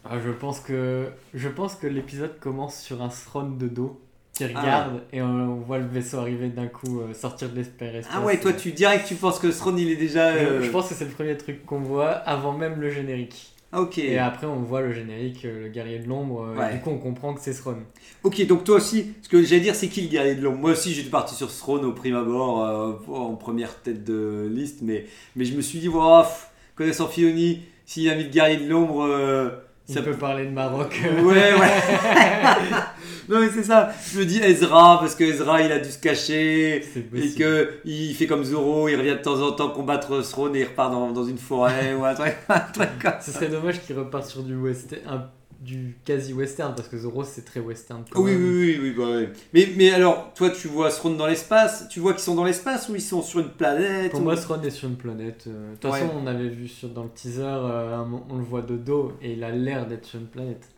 [0.04, 4.00] Ah, je pense que je pense que l'épisode commence sur un throne de dos
[4.32, 7.56] qui Ah regarde et on, on voit le vaisseau arriver d'un coup euh, sortir de
[7.56, 8.06] l'espace.
[8.12, 10.28] Ah ouais, toi tu dirais que tu penses que Throne il est déjà...
[10.28, 13.52] Euh, je pense que c'est le premier truc qu'on voit avant même le générique.
[13.72, 13.98] Ah, Ok.
[13.98, 16.90] Et après on voit le générique, euh, le guerrier de l'ombre, euh, et du coup
[16.90, 17.82] on comprend que c'est Throne.
[18.22, 20.58] Ok, donc toi aussi, ce que j'allais dire, c'est qui le guerrier de l'ombre?
[20.58, 24.78] Moi aussi, j'étais parti sur Throne au prime abord, euh, en première tête de liste,
[24.82, 25.04] mais,
[25.36, 29.02] mais je me suis dit, pff, connaissant Filoni, s'il a mis le guerrier de l'ombre,
[29.04, 29.50] euh,
[29.86, 31.00] Il ça peut parler de Maroc.
[31.22, 31.54] Ouais, ouais.
[33.28, 33.90] non, mais c'est ça.
[34.12, 36.76] Je me dis Ezra, parce que Ezra, il a dû se cacher.
[36.76, 37.34] Et possible.
[37.38, 40.64] que il fait comme Zoro, il revient de temps en temps combattre Throne et il
[40.64, 43.38] repart dans, dans une forêt ou un truc, un truc comme Ce ça.
[43.40, 45.26] serait dommage qu'il reparte sur du western, un-
[45.60, 48.04] du quasi western parce que Zoro c'est très western.
[48.08, 48.44] quand Oui, même.
[48.44, 49.28] oui, oui, oui, bah ouais.
[49.52, 52.88] Mais, mais alors, toi, tu vois Throne dans l'espace Tu vois qu'ils sont dans l'espace
[52.88, 55.44] ou ils sont sur une planète Pour ou- moi, Throne est sur une planète.
[55.48, 55.98] euh, De toute Ouais.
[55.98, 57.98] façon, on avait vu sur, dans le teaser, euh,
[58.30, 60.68] on le voit de dos et il a l'air d'être sur une planète.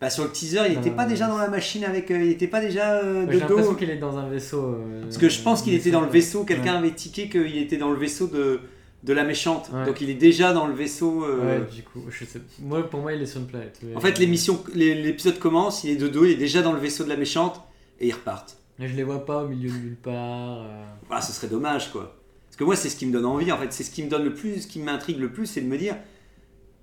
[0.00, 2.10] Bah, sur le teaser, il Non, était pas non, déjà dans la machine avec.
[2.12, 4.62] euh, il était pas déjà euh, J'ai de l'impression dos qu'il est dans un vaisseau.
[4.64, 7.78] euh, Parce que je pense qu'il était dans le vaisseau, quelqu'un avait tiqué qu'il était
[7.78, 8.60] dans le vaisseau de,
[9.02, 9.70] de la méchante.
[9.74, 9.84] Ouais.
[9.86, 11.24] Donc il est déjà dans le vaisseau.
[11.24, 12.40] euh, Ouais, du coup, je sais.
[12.60, 13.80] Moi, pour moi, il est sur une planète.
[13.82, 16.78] mais- En fait, l'émission, l'épisode commence, il est de dos, il est déjà dans le
[16.80, 17.60] vaisseau de la méchante
[17.98, 18.56] et ils repartent.
[18.78, 20.62] Mais je les vois pas au milieu de nulle part.
[20.62, 20.84] euh.
[21.10, 22.14] Ah, ce serait dommage, quoi.
[22.46, 23.72] Parce que moi, c'est ce qui me donne envie, en fait.
[23.72, 25.76] C'est ce qui me donne le plus, ce qui m'intrigue le plus, c'est de me
[25.76, 25.96] dire,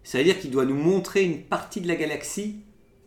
[0.04, 2.58] ça veut dire qu'il doit nous montrer une partie de la galaxie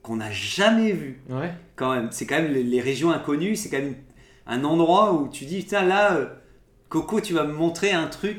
[0.08, 0.92] qu'on n'a jamais
[1.28, 1.52] Ouais.
[1.76, 2.08] quand même.
[2.10, 3.94] C'est quand même les, les régions inconnues, c'est quand même
[4.46, 6.26] un endroit où tu dis, putain, là, euh,
[6.88, 8.38] Coco, tu vas me montrer un truc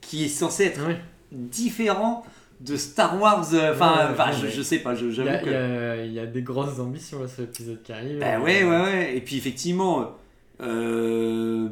[0.00, 1.00] qui est censé être Ouais.
[1.32, 2.24] différent
[2.60, 3.46] de Star Wars.
[3.52, 6.06] euh, Enfin, ouais, je, sais pas, je- Il y, j'avoue a, que.
[6.06, 8.18] y y a des grosses ambitions là, sur l'épisode qui arrive.
[8.20, 9.16] Ben Euh, ouais, ouais, ouais.
[9.16, 10.12] Et puis effectivement,
[10.60, 11.68] euh,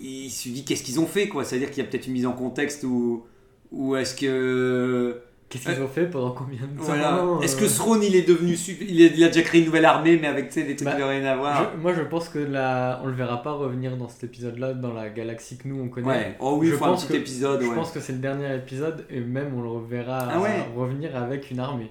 [0.00, 1.44] il se dit qu'est-ce qu'ils ont fait, quoi?
[1.44, 3.24] C'est-à-dire qu'il y a peut-être une mise en contexte ou
[3.72, 7.64] ou est-ce que Qu'est-ce qu'ils ont fait pendant combien de temps voilà, euh, est-ce que
[7.64, 10.54] Throne il est devenu il, est- il a déjà créé une nouvelle armée, mais avec
[10.54, 11.72] des trucs Bah, n'ont rien à voir.
[11.74, 14.92] Je- moi, je pense que là, on le verra pas revenir dans cet épisode-là, dans
[14.94, 16.06] la galaxie que nous on connaît.
[16.06, 16.36] Ouais.
[16.38, 17.62] Oh oui, Je faut un pense petit que- épisode.
[17.62, 20.66] Je pense que c'est le dernier épisode et même on le reverra Ah ouais.
[20.76, 21.90] revenir avec une armée.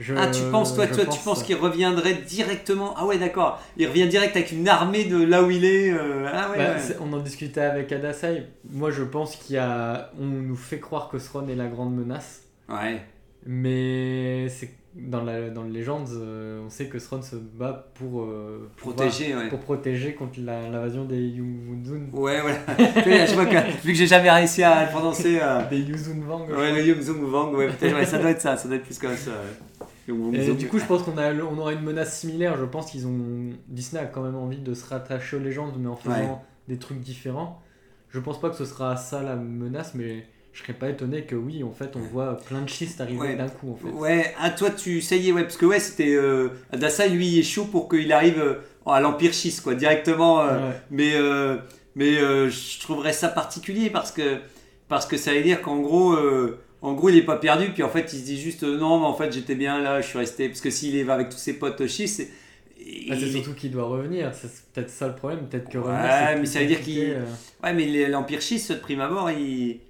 [0.00, 2.94] Je- Ah, tu penses, toi, toi tu pense penses qu'il reviendrait directement?
[2.96, 3.60] Ah ouais, d'accord.
[3.76, 5.90] Il revient direct avec une armée de là où il est.
[5.92, 6.58] euh, Ah ouais.
[6.58, 8.44] Bah, On en discutait avec Adasai.
[8.70, 10.10] Moi, je pense qu'il y a.
[10.20, 13.00] On nous fait croire que Throne est la grande menace, Ouais.
[13.46, 18.22] mais c'est dans la dans le Legends, euh, on sait que Throne se bat pour
[18.22, 19.48] euh, Protéger, pouvoir- ouais.
[19.50, 22.08] pour protéger contre l'invasion des Yuzun.
[22.12, 22.56] Ouais, voilà.
[22.94, 25.38] Tu sais, je vois que, vu que j'ai jamais réussi à le prononcer.
[25.40, 26.46] euh, Des Yuzunvang.
[26.48, 28.76] je Ouais, le Yum Zung Wang, ouais, peut-être, ouais, ça doit être ça, ça doit
[28.78, 29.30] être plus comme ça.
[29.30, 30.38] ouais.
[30.40, 32.56] Et du coup, je pense qu'on a, on aura une menace similaire.
[32.56, 35.86] Je pense qu'ils ont Disney a quand même envie de se rattacher aux légendes, mais
[35.88, 37.60] en faisant des trucs différents.
[38.08, 41.34] Je pense pas que ce sera ça la menace, mais je serais pas étonné que
[41.36, 43.36] oui, en fait, on voit plein de schistes arriver Ouais.
[43.36, 43.88] d'un coup, en fait.
[43.94, 46.14] Ouais, ah, toi, tu, ça y est, ouais, parce que ouais, c'était.
[46.14, 46.48] Euh,
[47.10, 48.54] lui, il est chaud pour qu'il arrive euh,
[48.86, 50.40] à l'Empire schiste, quoi, directement.
[50.40, 50.74] euh, Ouais.
[50.90, 51.56] Mais, euh,
[51.94, 54.38] mais je trouverais ça particulier parce que,
[54.88, 56.16] parce que ça veut dire qu'en gros.
[56.82, 59.06] en gros, il est pas perdu, puis en fait, il se dit juste non, mais
[59.06, 60.48] en fait, j'étais bien là, je suis resté.
[60.48, 62.30] Parce que s'il est avec tous ses potes schistes, c'est-
[63.10, 64.32] Ah, c'est surtout qu'il doit revenir.
[64.34, 65.40] C'est peut-être ça le problème.
[65.50, 66.38] Peut-être que Ouais, revenir.
[66.40, 67.16] mais ça veut dire qu'il-.
[67.62, 69.80] Ouais, mais l'Empire schiste, de prime abord, il,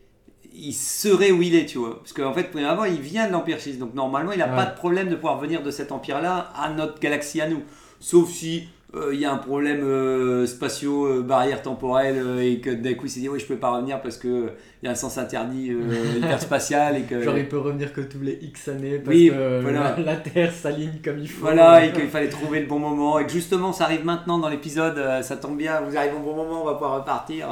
[0.59, 1.99] il serait où il est, tu vois.
[1.99, 3.79] Parce qu'en fait, abord, il vient de l'Empire schiste.
[3.79, 4.57] Donc normalement, il n'a Ouais.
[4.57, 7.63] pas de problème de pouvoir venir de cet empire-là à notre galaxie à nous.
[8.01, 12.59] Sauf si euh, il y a un problème euh, spatio, euh, barrière temporelle, euh, et
[12.61, 14.47] que d'un coup, il s'est dit, oui, je peux pas revenir parce que euh,
[14.83, 15.73] il y a un sens interdit
[16.17, 16.97] hyperspatial.
[16.97, 19.95] Et que, Genre, il peut revenir que tous les X années parce Oui, que voilà.
[19.99, 21.43] la, la Terre s'aligne comme il faut.
[21.43, 23.19] Voilà, et qu'il fallait trouver le bon moment.
[23.19, 26.35] Et que justement, ça arrive maintenant dans l'épisode, ça tombe bien, vous arrivez au bon
[26.35, 27.47] moment, on va pouvoir repartir.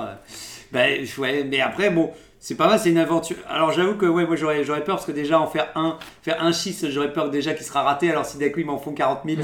[0.73, 3.37] Ben, ouais, mais après, bon, c'est pas mal, c'est une aventure.
[3.49, 6.43] Alors j'avoue que ouais, moi j'aurais, j'aurais peur parce que déjà en faire un, faire
[6.43, 8.11] un schiste, j'aurais peur déjà qu'il sera raté.
[8.11, 9.41] Alors si d'un coup ils m'en font 40 000,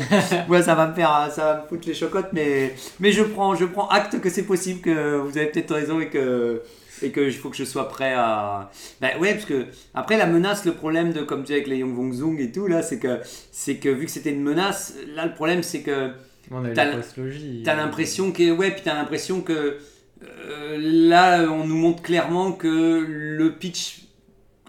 [0.49, 2.29] ouais, ça va me faire, ça va me foutre les chocottes.
[2.33, 6.01] Mais, mais je prends, je prends acte que c'est possible, que vous avez peut-être raison
[6.01, 6.63] et que
[7.03, 8.71] et que il faut que je sois prêt à.
[9.01, 11.79] Ben ouais, parce que après la menace, le problème de comme tu dis avec les
[11.79, 14.95] Yong Wong Zung et tout là, c'est que c'est que vu que c'était une menace,
[15.15, 16.11] là le problème c'est que.
[17.65, 19.79] T'as l'impression que ouais, puis t'as l'impression que
[20.23, 24.03] euh, là, on nous montre clairement que le pitch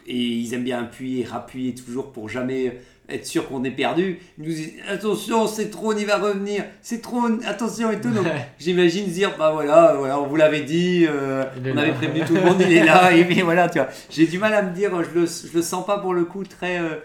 [0.05, 4.19] et ils aiment bien appuyer, rappuyer toujours pour jamais être sûr qu'on est perdu.
[4.37, 8.11] Ils nous disent attention, c'est trop, on y va revenir, c'est trop, attention et tout.
[8.11, 8.25] Donc
[8.59, 12.41] j'imagine dire bah voilà, voilà, on vous l'avait dit, euh, on avait prévenu tout le
[12.41, 13.89] monde, il est là et puis voilà, tu vois.
[14.09, 16.43] J'ai du mal à me dire, je le, je le sens pas pour le coup
[16.43, 16.95] très euh,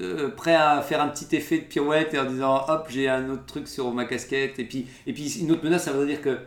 [0.00, 3.28] euh, prêt à faire un petit effet de pirouette et en disant hop, j'ai un
[3.30, 4.58] autre truc sur ma casquette.
[4.58, 6.38] Et puis, et puis une autre menace, ça veut dire que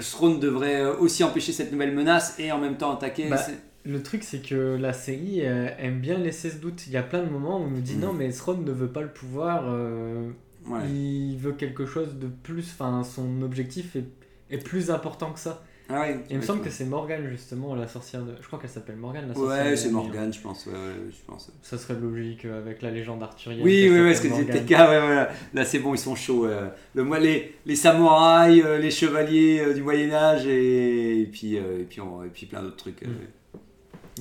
[0.00, 3.28] Throne devrait euh, aussi empêcher cette nouvelle menace et en même temps attaquer.
[3.28, 3.40] Bah,
[3.84, 6.86] Le truc, c'est que la série euh, aime bien laisser ce doute.
[6.86, 8.00] Il y a plein de moments où on nous dit Mm.
[8.00, 10.28] non, mais Throne ne veut pas le pouvoir, euh,
[10.68, 10.80] Ouais.
[10.88, 14.04] il veut quelque chose de plus, enfin, son objectif est,
[14.50, 15.62] est plus important que ça.
[15.88, 18.32] Ah Et il me semble que c'est Morgane, justement, la sorcière de.
[18.40, 19.98] Je crois qu'elle s'appelle Morgane, la sorcière Ouais, c'est nuit, hein.
[20.02, 20.66] Morgane, je pense.
[20.66, 21.52] Ouais, ouais, je pense.
[21.62, 23.62] Ça serait logique euh, avec la légende arthurienne.
[23.64, 24.64] Oui, oui, oui, ce que Morgane.
[24.64, 25.28] TK, ouais, voilà.
[25.54, 26.46] Là, c'est bon, ils sont chauds.
[26.46, 26.68] euh.
[26.94, 32.00] Le, les, les samouraïs, euh, les chevaliers euh, du Moyen-Âge et, et puis, et, puis
[32.00, 33.02] on- et puis plein d'autres trucs.
[33.04, 33.06] euh.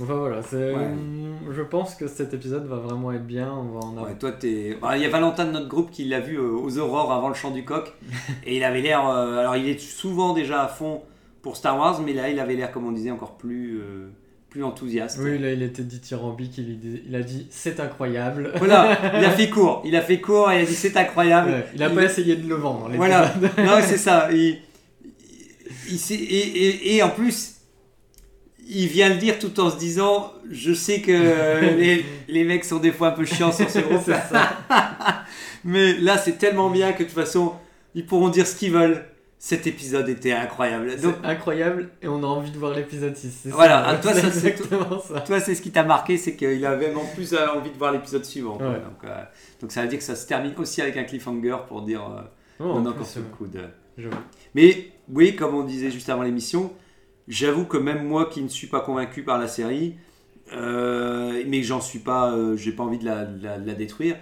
[0.01, 0.75] Enfin voilà, Ouais.
[1.51, 3.51] je pense que cet épisode va vraiment être bien.
[3.51, 4.05] On va en avoir.
[4.07, 4.77] Ouais, toi, t'es.
[4.81, 7.33] bah, Il y a Valentin de notre groupe qui l'a vu aux Aurores avant le
[7.33, 7.91] chant du coq.
[8.45, 9.05] et il avait l'air.
[9.07, 11.01] alors, il est souvent déjà à fond
[11.45, 14.07] pour Star Wars, mais là, il avait l'air, comme on disait, encore plus, euh,
[14.49, 15.19] plus enthousiaste.
[15.21, 18.51] Oui, là il était dithyrambique, il, il a dit c'est incroyable.
[18.57, 19.83] Voilà, il a fait court.
[19.85, 21.51] Il a fait court et il a dit c'est incroyable.
[21.51, 22.89] Ouais, il a pas essayé de le vendre.
[22.95, 24.29] Voilà, non, c'est ça.
[24.31, 24.57] Il,
[25.91, 27.57] il- et, et- et en plus,
[28.67, 31.11] il vient le dire tout en se disant Je sais que
[31.77, 34.09] les, les mecs sont des fois un peu chiants sur ce groupe.
[35.63, 37.53] Mais là, c'est tellement bien que de toute façon,
[37.93, 39.05] ils pourront dire ce qu'ils veulent.
[39.37, 40.99] Cet épisode était incroyable.
[41.01, 43.39] Donc, incroyable et on a envie de voir l'épisode 6.
[43.43, 45.19] c'est Voilà, ça, ah, toi, c'est exactement ça.
[45.21, 47.91] toi, c'est ce qui t'a marqué, c'est qu'il avait même en plus envie de voir
[47.91, 48.57] l'épisode suivant.
[48.57, 48.79] Ouais.
[48.79, 49.23] Donc, euh,
[49.61, 52.21] donc, ça veut dire que ça se termine aussi avec un cliffhanger pour dire euh,
[52.59, 53.59] Oh, on a encore ce euh, coup de.
[53.97, 54.15] j'avoue.
[54.55, 56.71] Mais oui, comme on disait juste avant l'émission,
[57.27, 59.95] j'avoue que même moi qui ne suis pas convaincu par la série,
[60.53, 63.67] euh, mais que j'en suis pas, euh, j'ai pas envie de la, de la- de
[63.67, 64.15] la détruire.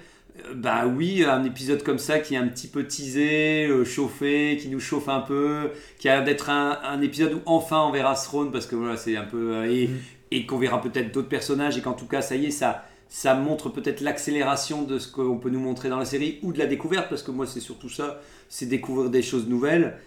[0.55, 4.67] Bah oui, un épisode comme ça qui est un petit peu teasé, euh, chauffé, qui
[4.69, 5.69] nous chauffe un peu,
[5.99, 8.97] qui a l'air d'être un, un épisode où enfin on verra Throne parce que voilà,
[8.97, 9.53] c'est un peu.
[9.55, 9.97] euh, et Mm.
[10.31, 13.35] et qu'on verra peut-être d'autres personnages et qu'en tout cas, ça y est, ça, ça
[13.35, 16.65] montre peut-être l'accélération de ce qu'on peut nous montrer dans la série ou de la
[16.65, 18.19] découverte parce que moi, c'est surtout ça,
[18.49, 19.97] c'est découvrir des choses nouvelles.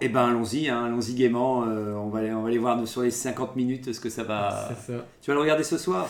[0.00, 1.64] Et ben allons-y, hein, allons-y gaiement.
[1.68, 4.22] euh, on, va aller, on va aller voir sur les 50 minutes ce que ça
[4.22, 4.70] va.
[4.86, 4.92] Ça.
[5.22, 6.08] Tu vas le regarder ce soir?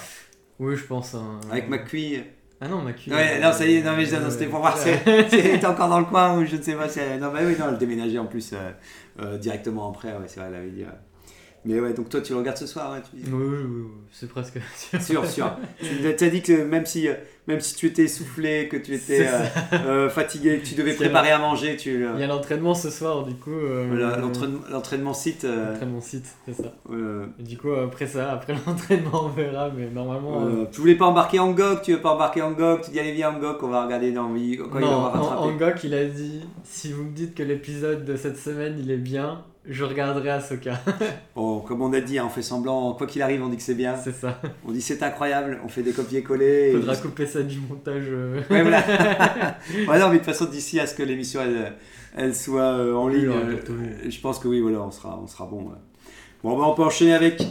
[0.61, 1.15] Oui, je pense.
[1.17, 1.41] hein.
[1.51, 2.23] avec McQueen.
[2.61, 3.11] Ah non, Macu.
[3.13, 4.89] Ouais, non, ça y est, non, mais c'était pour voir si
[5.29, 7.21] si elle était encore dans le coin ou je ne sais pas si elle.
[7.21, 8.71] Non, bah oui, non, elle déménageait en plus euh,
[9.21, 10.83] euh, directement après, ouais, c'est vrai, elle avait dit.
[10.83, 10.89] ouais.
[11.67, 13.31] Mais ouais, donc toi, tu le regardes ce soir, ouais, tu dis.
[13.31, 14.59] Oui, oui, oui, oui, c'est presque.
[15.01, 15.51] Sûr, sûr.
[15.81, 17.15] Tu as dit que même si, euh,
[17.49, 19.45] même si tu étais essoufflé, que tu étais euh,
[19.87, 22.05] euh, fatigué, que tu devais préparer à manger, tu.
[22.15, 23.51] Il y a l'entraînement ce soir, du coup.
[23.51, 25.45] euh, voilà, l'entraînement- site.
[25.45, 26.73] L'entraînement site, c'est ça.
[27.39, 30.67] du coup, après ça, après l'entraînement, on verra, mais normalement.
[30.71, 33.13] tu voulais pas embarquer en GOG, tu veux pas embarquer en GOG, tu dis allez
[33.13, 35.37] viens en GOG, on va regarder dans quand il non, va rattraper.
[35.37, 38.91] en, Angok, il a dit si vous me dites que l'épisode de cette semaine il
[38.91, 40.81] est bien, je regarderai Ahsoka.
[41.35, 43.63] Bon, comme on a dit, hein, on fait semblant, quoi qu'il arrive, on dit que
[43.63, 43.97] c'est bien.
[43.97, 44.41] c'est ça.
[44.67, 46.71] On dit c'est incroyable, on fait des copier-coller.
[46.71, 48.05] et- Faudra couper ça du montage.
[48.09, 48.41] euh.
[48.51, 48.83] Ouais, voilà.
[49.89, 51.73] ouais, non, mais de toute façon, d'ici à ce que l'émission elle,
[52.17, 53.57] elle soit euh, en ligne, euh,
[54.09, 55.63] je pense que oui, voilà, on sera, on sera bon.
[55.65, 55.77] ouais.
[56.43, 57.43] Bon, bah, on peut enchaîner avec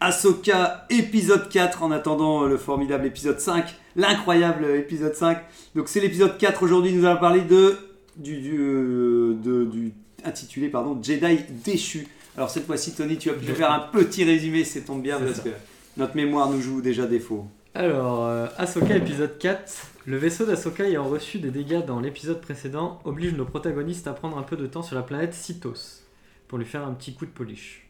[0.00, 3.64] Ahsoka épisode 4 en attendant le formidable épisode 5,
[3.96, 5.38] l'incroyable épisode 5.
[5.74, 7.76] Donc, c'est l'épisode 4 aujourd'hui, nous allons parler de.
[8.16, 12.06] Du, du, de- du intitulé pardon Jedi déchu.
[12.36, 15.34] Alors cette fois-ci Tony tu vas pu faire un petit résumé, c'est tombe bien parce
[15.38, 15.42] ça.
[15.42, 15.50] que
[15.96, 17.46] notre mémoire nous joue déjà défaut.
[17.74, 19.86] Alors, euh, Ahsoka épisode 4.
[20.04, 24.36] Le vaisseau d'Ahsoka ayant reçu des dégâts dans l'épisode précédent oblige nos protagonistes à prendre
[24.36, 26.02] un peu de temps sur la planète Cytos
[26.48, 27.88] pour lui faire un petit coup de polish.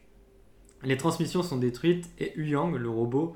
[0.83, 3.35] Les transmissions sont détruites et Huyang, le robot,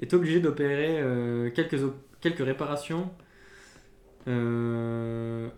[0.00, 1.78] est obligé d'opérer euh, quelques,
[2.20, 3.10] quelques réparations.
[4.28, 5.48] euh,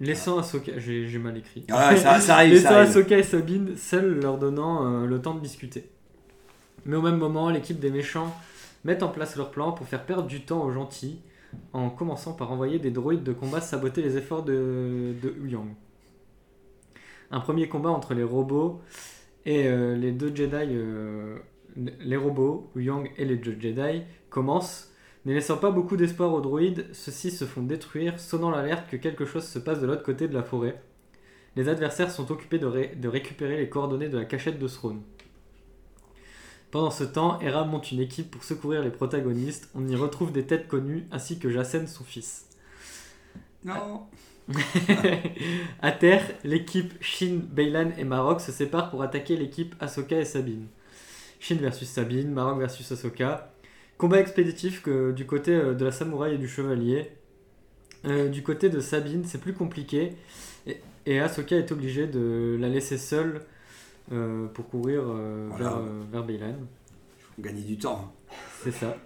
[0.00, 0.72] laissant Ahsoka.
[0.78, 1.64] J'ai j'ai mal écrit.
[1.70, 2.90] Ah ouais, ça- ça arrive, ça laissant arrive.
[2.90, 5.84] Ahsoka et Sabine seuls leur donnant euh, le temps de discuter.
[6.86, 8.34] Mais au même moment, l'équipe des méchants
[8.84, 11.20] mettent en place leur plan pour faire perdre du temps aux gentils,
[11.74, 15.68] en commençant par envoyer des droïdes de combat saboter les efforts de, de Huyang.
[17.30, 18.80] Un premier combat entre les robots
[19.46, 21.36] et euh, les deux Jedi, euh,
[21.76, 24.89] les robots, Huyang et les deux Jedi, commence.
[25.24, 29.24] Ne laissant pas beaucoup d'espoir aux droïdes, ceux-ci se font détruire, sonnant l'alerte que quelque
[29.26, 30.82] chose se passe de l'autre côté de la forêt.
[31.56, 35.02] Les adversaires sont occupés de, ré- de récupérer les coordonnées de la cachette de Throne.
[36.72, 39.70] Pendant ce temps, Hera monte une équipe pour secourir les protagonistes.
[39.74, 42.46] On y retrouve des têtes connues ainsi que Jacen, son fils.
[43.64, 44.06] Non.
[45.80, 50.66] à terre, l'équipe Shin, Beylan et Marok se séparent pour attaquer l'équipe Ahsoka et Sabine.
[51.40, 53.52] Shin versus Sabine, Marok versus Ahsoka.
[54.00, 57.10] Combat expéditif que du côté euh, de la samouraï et du chevalier.
[58.06, 60.14] Euh, du côté de Sabine, c'est plus compliqué.
[60.66, 63.42] Et, et Ahsoka est obligée de la laisser seule
[64.10, 65.64] euh, pour courir euh, Voilà.
[65.68, 65.82] vers,
[66.12, 66.54] vers Beylan.
[67.38, 68.10] Gagner du temps.
[68.62, 68.96] C'est ça.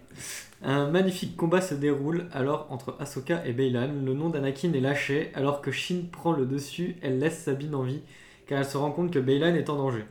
[0.62, 3.94] Un magnifique combat se déroule alors entre Ahsoka et Beylan.
[4.04, 6.94] Le nom d'Anakin est lâché alors que Shin prend le dessus.
[7.02, 8.02] Elle laisse Sabine en vie
[8.46, 10.04] car elle se rend compte que Beylan est en danger.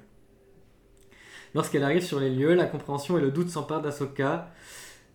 [1.55, 4.51] Lorsqu'elle arrive sur les lieux, la compréhension et le doute s'emparent d'Ahsoka,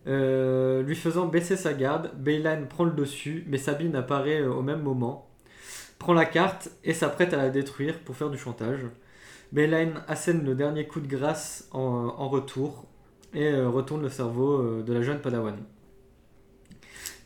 [0.07, 2.11] euh, lui faisant baisser sa garde.
[2.17, 5.29] Beylan prend le dessus, mais Sabine apparaît euh, au même moment,
[5.97, 8.81] prend la carte et s'apprête à la détruire pour faire du chantage.
[9.51, 12.85] Beylan assène le dernier coup de grâce en, retour
[13.33, 15.57] et euh, retourne le cerveau de la jeune Padawan.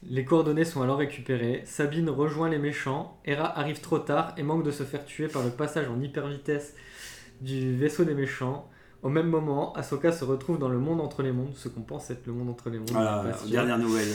[0.09, 1.61] Les coordonnées sont alors récupérées.
[1.65, 3.17] Sabine rejoint les méchants.
[3.23, 6.27] Hera arrive trop tard et manque de se faire tuer par le passage en hyper
[6.27, 6.75] vitesse
[7.39, 8.69] du vaisseau des méchants.
[9.03, 12.09] Au même moment, Ahsoka se retrouve dans le monde entre les mondes, ce qu'on pense
[12.09, 12.91] être le monde entre les mondes.
[12.91, 14.07] Voilà, dernière nouvelle.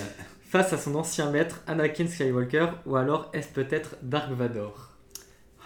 [0.50, 4.88] Face à son ancien maître, Anakin Skywalker, ou alors est-ce peut-être Dark Vador?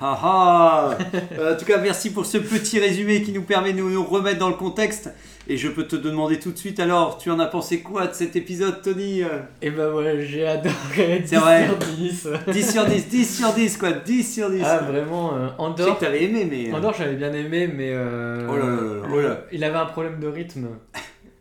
[0.01, 0.99] Haha
[1.39, 4.41] Euh, En tout cas, merci pour ce petit résumé qui nous permet de nous remettre
[4.41, 5.11] dans le contexte.
[5.49, 8.15] Et je peux te demander tout de suite alors, tu en as pensé quoi de
[8.15, 11.67] cet épisode, Tony Euh, Et ben voilà, j'ai adoré 10 C'est vrai.
[11.67, 12.29] sur 10.
[12.53, 14.63] 10 sur 10, 10 sur 10, quoi, 10 sur 10.
[14.65, 16.71] Ah vraiment, euh, je sais Andorre, que t'avais aimé, mais.
[16.73, 19.41] euh, Andorre j'avais bien aimé, mais euh, Oh là là là là, oh là.
[19.53, 20.69] il avait un problème de rythme.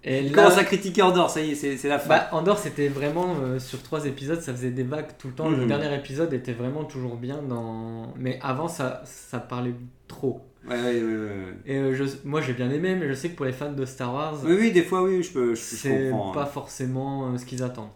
[0.03, 2.09] Et là, commence à critiquer Andorre, ça y est, c'est la fin.
[2.09, 5.47] bah, Andorre c'était vraiment euh, sur trois épisodes, ça faisait des vagues tout le temps.
[5.47, 5.67] Le Mhm.
[5.67, 9.75] dernier épisode était vraiment toujours bien dans, mais avant ça, ça parlait
[10.07, 10.41] trop.
[10.67, 11.53] Ouais, ouais, ouais.
[11.65, 13.83] Et euh, je, moi j'ai bien aimé, mais je sais que pour les fans de
[13.85, 16.31] Star Wars, Oui, oui, des fois, oui, je peux, je, c'est comprends.
[16.33, 16.45] pas hein.
[16.45, 17.89] forcément euh, ce qu'ils attendent.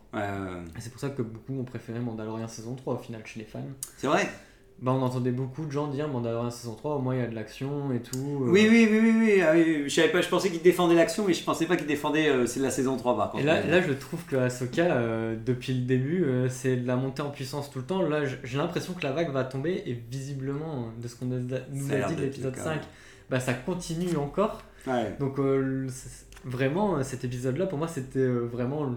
[0.80, 3.60] C'est pour ça que beaucoup ont préféré Mandalorian saison 3 au final chez les fans.
[3.98, 4.28] C'est vrai
[4.82, 7.28] Bah on entendait beaucoup de gens dire Mandalorian saison 3, au moins il y a
[7.28, 8.44] de l'action et tout.
[8.44, 8.50] euh.
[8.52, 9.84] Oui, oui, oui, oui, oui, ah, oui.
[9.86, 12.28] Je savais pas, je pensais qu'il défendait l'action, mais je pensais pas qu'il défendait.
[12.28, 13.44] euh, c'est de la saison 3 par contre.
[13.44, 16.98] Et là, là, je trouve que Ahsoka, euh, depuis le début, euh, c'est de la
[16.98, 18.02] montée en puissance tout le temps.
[18.02, 21.36] Là, j'ai l'impression que la vague va tomber et visiblement, euh, de ce qu'on nous
[21.36, 22.82] a dit de l'épisode le cas, 5, ouais.
[23.30, 24.62] bah, ça continue encore.
[24.88, 25.16] Ouais.
[25.22, 25.40] Donc,
[26.44, 28.96] vraiment, cet épisode-là, pour moi, c'était vraiment.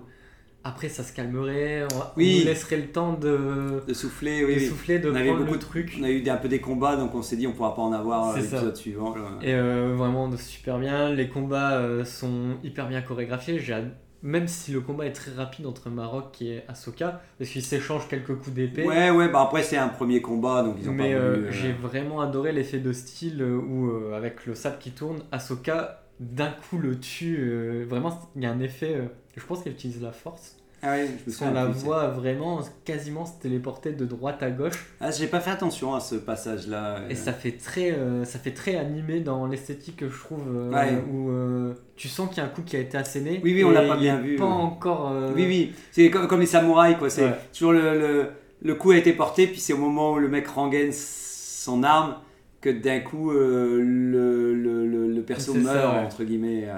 [0.69, 2.43] Après, ça se calmerait, on, Oui.
[2.45, 5.57] laisserait le temps de, De souffler, oui, de souffler, de On avait beaucoup le de-
[5.63, 5.97] truc.
[5.99, 7.93] On a eu un peu des combats, donc on s'est dit on pourra pas en
[7.93, 9.15] avoir euh, l'épisode suivant.
[9.17, 9.23] là.
[9.43, 11.11] Et euh, vraiment super bien.
[11.11, 13.59] Les combats euh, sont hyper bien chorégraphiés.
[13.61, 13.77] J'ai
[14.23, 18.35] Même si le combat est très rapide entre Maroc et Ahsoka, parce qu'ils s'échangent quelques
[18.37, 18.85] coups d'épée.
[18.85, 21.51] Ouais, ouais, bah après c'est un premier combat, donc ils ont Mais pas euh, euh,
[21.53, 26.03] j'ai vraiment adoré l'effet de style euh, où, euh, avec le sable qui tourne, Ahsoka
[26.21, 27.39] d'un coup le tue.
[27.39, 28.97] euh, vraiment, il y a un effet.
[29.39, 30.57] Je pense qu'elle utilise la force.
[30.81, 34.51] Ah ouais, je me souviens la plus, voit vraiment quasiment se téléporter de droite à
[34.51, 34.87] gauche.
[35.01, 37.01] Ah, j'ai pas fait attention à ce passage-là.
[37.11, 41.03] Et ça fait très, euh, ça fait très animé dans l'esthétique, je trouve, euh, Ouais.
[41.13, 43.41] où euh, tu sens qu'il y a un coup qui a été asséné.
[43.43, 44.51] Oui, oui, on l'a pas bien vu, Pas ouais.
[44.53, 45.13] encore.
[45.35, 47.11] Oui, oui, c'est comme, comme les samouraïs, quoi.
[47.11, 47.35] C'est Ouais.
[47.53, 48.27] toujours le, le,
[48.63, 52.15] le coup a été porté, puis c'est au moment où le mec rengaine son arme
[52.61, 53.83] que d'un coup le,
[54.55, 56.69] le, perso ça, meurt, entre guillemets.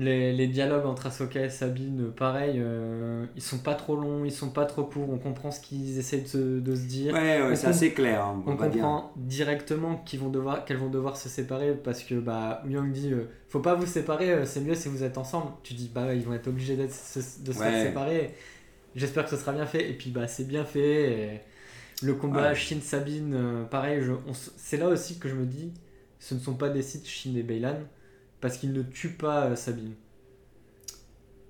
[0.00, 4.30] Les, les dialogues entre Ahsoka et Sabine, pareil, euh, ils sont pas trop longs, ils
[4.30, 5.10] sont pas trop courts.
[5.10, 7.12] On comprend ce qu'ils essaient de se, de se dire.
[7.14, 8.22] Ouais, c'est assez clair.
[8.24, 8.82] hein, On on va dire.
[8.82, 13.12] comprend directement qu'ils vont devoir, qu'elles vont devoir se séparer parce que bah Young dit
[13.12, 15.50] euh, faut pas vous séparer, euh, c'est mieux si vous êtes ensemble.
[15.64, 17.54] Tu dis bah ils vont être obligés de se Ouais.
[17.54, 18.34] faire séparer.
[18.94, 21.42] J'espère que ce sera bien fait et puis bah c'est bien fait.
[22.02, 22.54] le combat Ouais.
[22.54, 24.00] Shin Sabine, euh, pareil,
[24.56, 25.72] c'est là aussi que je me dis
[26.20, 27.76] ce ne sont pas des sites Shin et Beylan
[28.40, 29.94] parce qu'ils ne tuent pas euh, Sabine.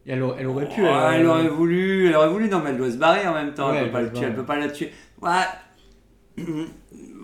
[0.07, 0.81] Et elle, aurait- elle aurait pu.
[0.83, 3.35] Oh, euh, elle aurait voulu, elle aurait voulu, non mais elle doit se barrer en
[3.35, 4.92] même temps, Ouais, elle, peut pas le tuer, elle peut pas la tuer.
[5.20, 5.31] Ouais.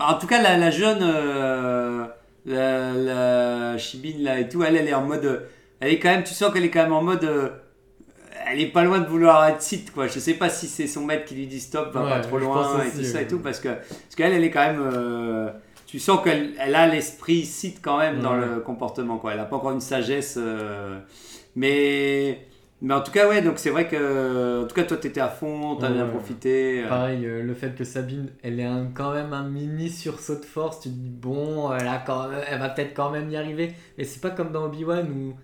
[0.00, 2.04] En tout cas, la, la jeune, euh,
[2.46, 5.46] la, la Chibine là et tout, elle, elle est en mode,
[5.80, 7.48] elle est quand même, tu sens qu'elle est quand même en mode, euh,
[8.46, 10.06] elle est pas loin de vouloir être site quoi.
[10.08, 12.38] Je sais pas si c'est son maître qui lui dit stop, va Ouais, pas trop
[12.38, 15.50] loin et tout ça et tout parce que parce qu'elle, elle est quand même, euh,
[15.94, 18.44] tu sens qu'elle elle a l'esprit site quand même dans Ouais.
[18.46, 19.32] le comportement quoi.
[19.32, 20.98] Elle a pas encore une sagesse, euh,
[21.54, 22.40] mais
[22.82, 24.64] mais en tout cas, ouais, donc c'est vrai que.
[24.64, 26.10] En tout cas, toi, t'étais à fond, t'as Ouais, bien ouais.
[26.10, 26.82] profité.
[26.84, 26.88] euh.
[26.88, 30.44] Pareil, euh, le fait que Sabine, elle ait un- quand même un mini sursaut de
[30.44, 33.36] force, tu te dis bon, elle, a quand même- elle va peut-être quand même y
[33.36, 33.72] arriver.
[33.96, 35.34] Mais c'est pas comme dans Obi-Wan où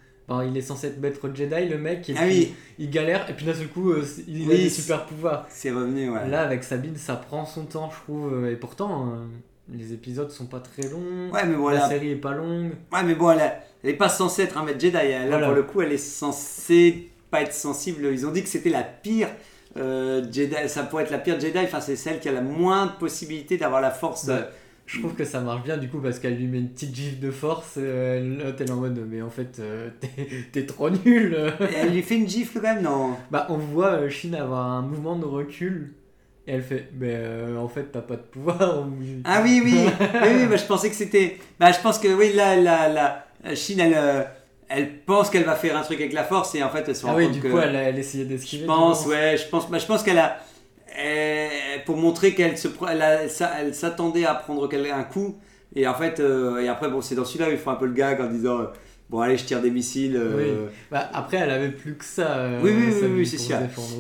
[0.49, 3.35] il est censé être maître Jedi, le mec, et Ah puis oui, il galère, et
[3.35, 5.47] puis d'un seul coup, euh, il a Oui, des c'est- super pouvoirs.
[5.49, 6.29] c'est revenu, ouais.
[6.29, 9.27] Là, avec Sabine, ça prend son temps, je trouve, et pourtant, euh,
[9.73, 11.89] les épisodes sont pas très longs, Ouais, mais la voilà.
[11.89, 12.73] série est pas longue.
[12.93, 14.93] Ouais, mais bon, elle, a- elle est pas censée être un maître Jedi.
[14.93, 15.47] Là, Voilà.
[15.47, 18.07] pour le coup, elle est censée pas être sensible.
[18.13, 19.29] Ils ont dit que c'était la pire
[19.77, 20.55] euh, Jedi.
[20.69, 21.59] Ça pourrait être la pire Jedi.
[21.59, 24.25] Enfin, c'est celle qui a la moindre possibilité d'avoir la force.
[24.25, 24.33] Ouais.
[24.35, 24.43] euh,
[24.87, 27.21] Je trouve que ça marche bien du coup parce qu'elle lui met une petite gifle
[27.21, 27.75] de force.
[27.79, 29.89] Euh, t'es là en mode, mais en fait, euh,
[30.53, 31.37] t'es- trop nul.
[31.61, 33.15] Et elle lui fait une gifle quand même, non?
[33.31, 35.93] Bah, on voit Shin avoir un mouvement de recul
[36.51, 38.81] et elle fait Mais euh, en fait, t'as pas de pouvoir.
[38.81, 38.93] ou-
[39.25, 41.39] Ah oui, oui, oui, oui, bah, je pensais que c'était.
[41.59, 44.23] Bah, je pense que oui, là, la, la, Chine, elle, euh,
[44.69, 47.05] elle pense qu'elle va faire un truc avec la force et en fait elle se
[47.07, 48.63] rend Ah oui, compte du que coup, elle, a- elle essayait d'esquiver.
[48.63, 50.37] je pense ouais je pense bah, je pense qu'elle a
[50.97, 55.37] elle- pour montrer qu'elle se elle, elle s'a- elle s'attendait à prendre un coup
[55.75, 57.87] et en fait euh, et après bon c'est dans celui-là où il faut un peu
[57.87, 58.65] le gag en disant euh,
[59.11, 62.37] bon allez je tire des missiles euh, Bah, après, elle avait plus que ça.
[62.39, 63.57] euh, Oui, oui, oui, c'est sûr.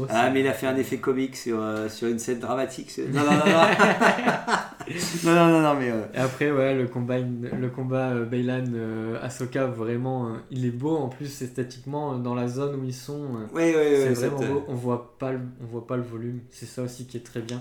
[0.08, 2.90] Ah, mais il a fait un effet comique sur, euh, sur une scène dramatique.
[3.12, 3.66] Non, non, non, non.
[5.24, 5.88] non, non, non, non, mais.
[6.14, 11.08] Et après, ouais, le combat, le combat Baylan euh, Ahsoka, vraiment, il est beau en
[11.08, 13.20] plus esthétiquement dans la zone où ils sont.
[13.52, 13.96] Ouais, ouais, ouais.
[14.14, 14.64] c'est vraiment beau.
[14.68, 16.40] On voit pas, le, on voit pas le volume.
[16.50, 17.61] C'est ça aussi qui est très bien.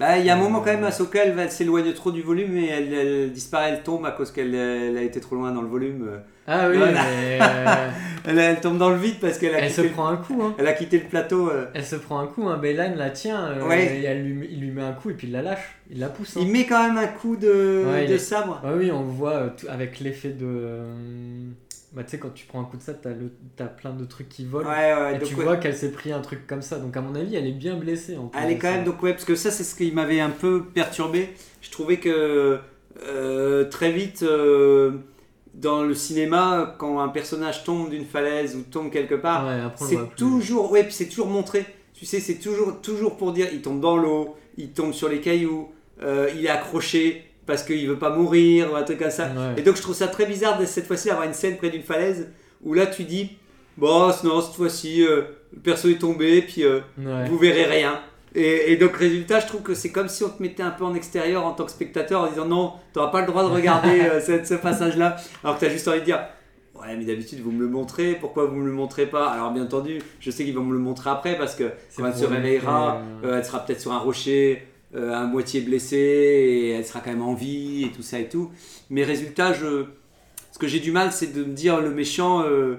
[0.00, 2.22] Bah, il y a un moment quand même, Ahsoka, elle, va- elle s'éloigne trop du
[2.22, 5.50] volume et elle, elle disparaît, elle tombe à cause qu'elle elle a été trop loin
[5.52, 6.08] dans le volume.
[6.48, 7.02] Ah oui, Voilà.
[7.04, 7.90] mais euh,
[8.24, 10.42] Elle, elle tombe dans le vide parce qu'elle a, elle se prend un coup.
[10.42, 10.54] Hein.
[10.58, 11.48] elle a quitté le plateau.
[11.50, 11.66] euh.
[11.72, 12.46] Elle se prend un coup.
[12.48, 12.60] Hein.
[12.96, 14.00] La tient euh, Ouais.
[14.00, 15.76] et elle lui, il lui met un coup et puis il la lâche.
[15.90, 16.36] Il la pousse.
[16.36, 16.40] hein.
[16.42, 18.60] Il met quand même un coup de, Ouais, il de est- sabre.
[18.64, 20.80] Ah oui, on voit avec l'effet de.
[21.94, 23.32] Bah, tu sais, quand tu prends un coup de sabre, t'as, le...
[23.56, 24.68] t'as plein de trucs qui volent.
[24.68, 25.44] Ouais, ouais, et donc, tu ouais.
[25.44, 26.76] vois qu'elle s'est pris un truc comme ça.
[26.78, 28.18] Donc, à mon avis, elle est bien blessée.
[28.18, 28.74] En Elle est quand ça.
[28.74, 31.30] même donc ouais parce que ça c'est ce qui m'avait un peu perturbé.
[31.62, 32.58] Je trouvais que
[33.06, 34.92] euh, très vite euh,
[35.60, 40.14] dans le cinéma quand un personnage tombe d'une falaise ou tombe quelque part, Ouais, c'est
[40.16, 41.66] toujours ouais c'est toujours montré.
[41.94, 45.20] Tu sais c'est toujours toujours pour dire il tombe dans l'eau, il tombe sur les
[45.20, 45.68] cailloux,
[46.02, 49.26] euh, il est accroché parce qu'il veut pas mourir ou un truc comme ça.
[49.26, 49.54] Ouais.
[49.56, 51.82] Et donc je trouve ça très bizarre de cette fois-ci d'avoir une scène près d'une
[51.82, 52.28] falaise
[52.62, 53.30] où là tu dis
[53.76, 58.00] bon non cette fois-ci euh, le perso est tombé puis euh, vous verrez rien.
[58.38, 60.84] Et, et donc, résultat, je trouve que c'est comme si on te mettait un peu
[60.84, 63.48] en extérieur en tant que spectateur en disant non, tu n'auras pas le droit de
[63.48, 65.16] regarder euh, ce, ce passage-là.
[65.42, 66.20] Alors que tu as juste envie de dire
[66.80, 69.28] ouais, mais d'habitude, vous me le montrez, pourquoi vous me le montrez pas?
[69.28, 71.64] Alors, bien entendu, je sais qu'ils vont me le montrer après parce que
[71.96, 74.62] quand elle se réveillera, euh, euh, elle sera peut-être sur un rocher,
[74.94, 78.28] euh, à moitié blessée, et elle sera quand même en vie et tout ça et
[78.28, 78.50] tout.
[78.90, 79.86] Mais résultat, je...
[80.52, 82.44] ce que j'ai du mal, c'est de me dire le méchant.
[82.46, 82.76] euh,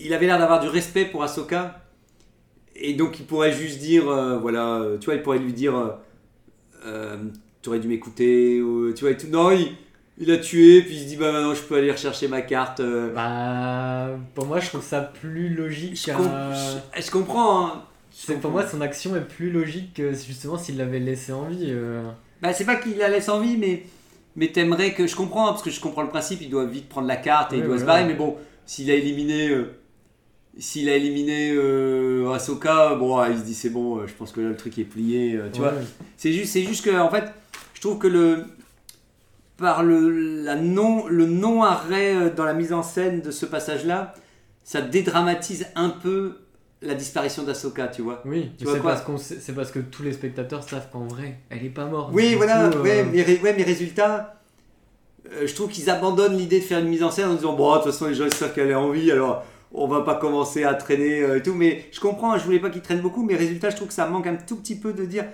[0.00, 1.80] il avait l'air d'avoir du respect pour Ahsoka.
[2.82, 5.74] Et donc il pourrait juste dire, euh, voilà, euh, tu vois, il pourrait lui dire,
[6.86, 7.16] euh,
[7.62, 9.26] tu aurais dû m'écouter, ou tu vois, et tout.
[9.28, 9.68] Non, il,
[10.18, 12.80] il a tué, puis il se dit, bah maintenant je peux aller rechercher ma carte.
[12.80, 13.12] euh.
[13.12, 16.00] Bah, pour moi, je trouve ça plus logique.
[16.06, 16.30] je, à- com-
[16.96, 17.66] je- je comprends.
[17.66, 17.82] hein.
[18.12, 18.50] Je C'est, pour comprends.
[18.62, 21.66] moi, son action est plus logique que justement s'il l'avait laissé en vie.
[21.68, 22.02] euh.
[22.42, 23.82] Bah, c'est pas qu'il la laisse en vie, mais,
[24.36, 25.06] mais t'aimerais que.
[25.06, 27.52] Je comprends, hein, parce que je comprends le principe, il doit vite prendre la carte
[27.52, 28.00] et il Oui, doit se voilà.
[28.00, 29.48] barrer, mais bon, s'il a éliminé.
[29.50, 29.74] euh,
[30.60, 34.30] s'il a éliminé euh, Ahsoka, bon, ah, il se dit c'est bon, euh, je pense
[34.32, 35.70] que là le truc est plié, euh, tu Ouais.
[35.70, 35.78] vois.
[36.16, 37.24] C'est juste, c'est juste que, en fait,
[37.74, 38.44] je trouve que le.
[39.56, 40.08] Par le,
[40.42, 44.14] la non, le non-arrêt euh, dans la mise en scène de ce passage-là,
[44.64, 46.38] ça dédramatise un peu
[46.80, 48.22] la disparition d'Ahsoka, tu vois.
[48.24, 51.40] Oui, Tu vois c'est parce, qu'on c'est parce que tous les spectateurs savent qu'en vrai,
[51.50, 52.08] elle est pas morte.
[52.14, 54.40] Oui, voilà, coup, euh, ouais, mais, ouais, mais résultat,
[55.30, 57.70] euh, je trouve qu'ils abandonnent l'idée de faire une mise en scène en disant bon,
[57.72, 60.14] de toute façon, les gens ils savent qu'elle est en vie, alors on va pas
[60.16, 61.54] commencer à traîner euh, et tout.
[61.54, 64.06] Mais je comprends, je voulais pas qu'ils traînent beaucoup, mais résultat, je trouve que ça
[64.06, 65.24] manque un tout petit peu de dire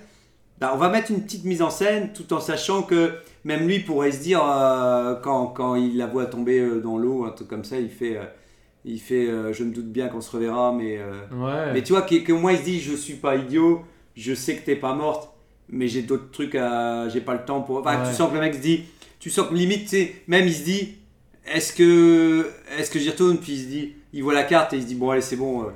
[0.59, 3.12] bah, on va mettre une petite mise en scène tout en sachant que
[3.45, 7.24] même lui pourrait se dire euh, quand, quand il la voit tomber euh, dans l'eau,
[7.24, 8.16] un truc comme ça, il fait.
[8.16, 8.24] euh,
[8.89, 11.01] il fait, euh, je me doute bien qu'on se reverra, mais
[11.32, 11.72] Ouais.
[11.72, 13.82] mais tu vois, que, que moi, il se dit, je suis pas idiot,
[14.14, 15.28] je sais que t'es pas morte,
[15.68, 17.09] mais j'ai d'autres trucs à.
[17.09, 17.78] J'ai pas le temps pour.
[17.80, 18.09] Enfin, Ouais.
[18.09, 18.84] tu sens que le mec se dit,
[19.18, 20.95] tu sens que limite, tu sais, même il se dit,
[21.53, 23.39] est-ce que, est-ce que j'y retourne?
[23.39, 25.36] Puis il se dit, il voit la carte et il se dit, bon, allez, c'est
[25.36, 25.66] bon, euh,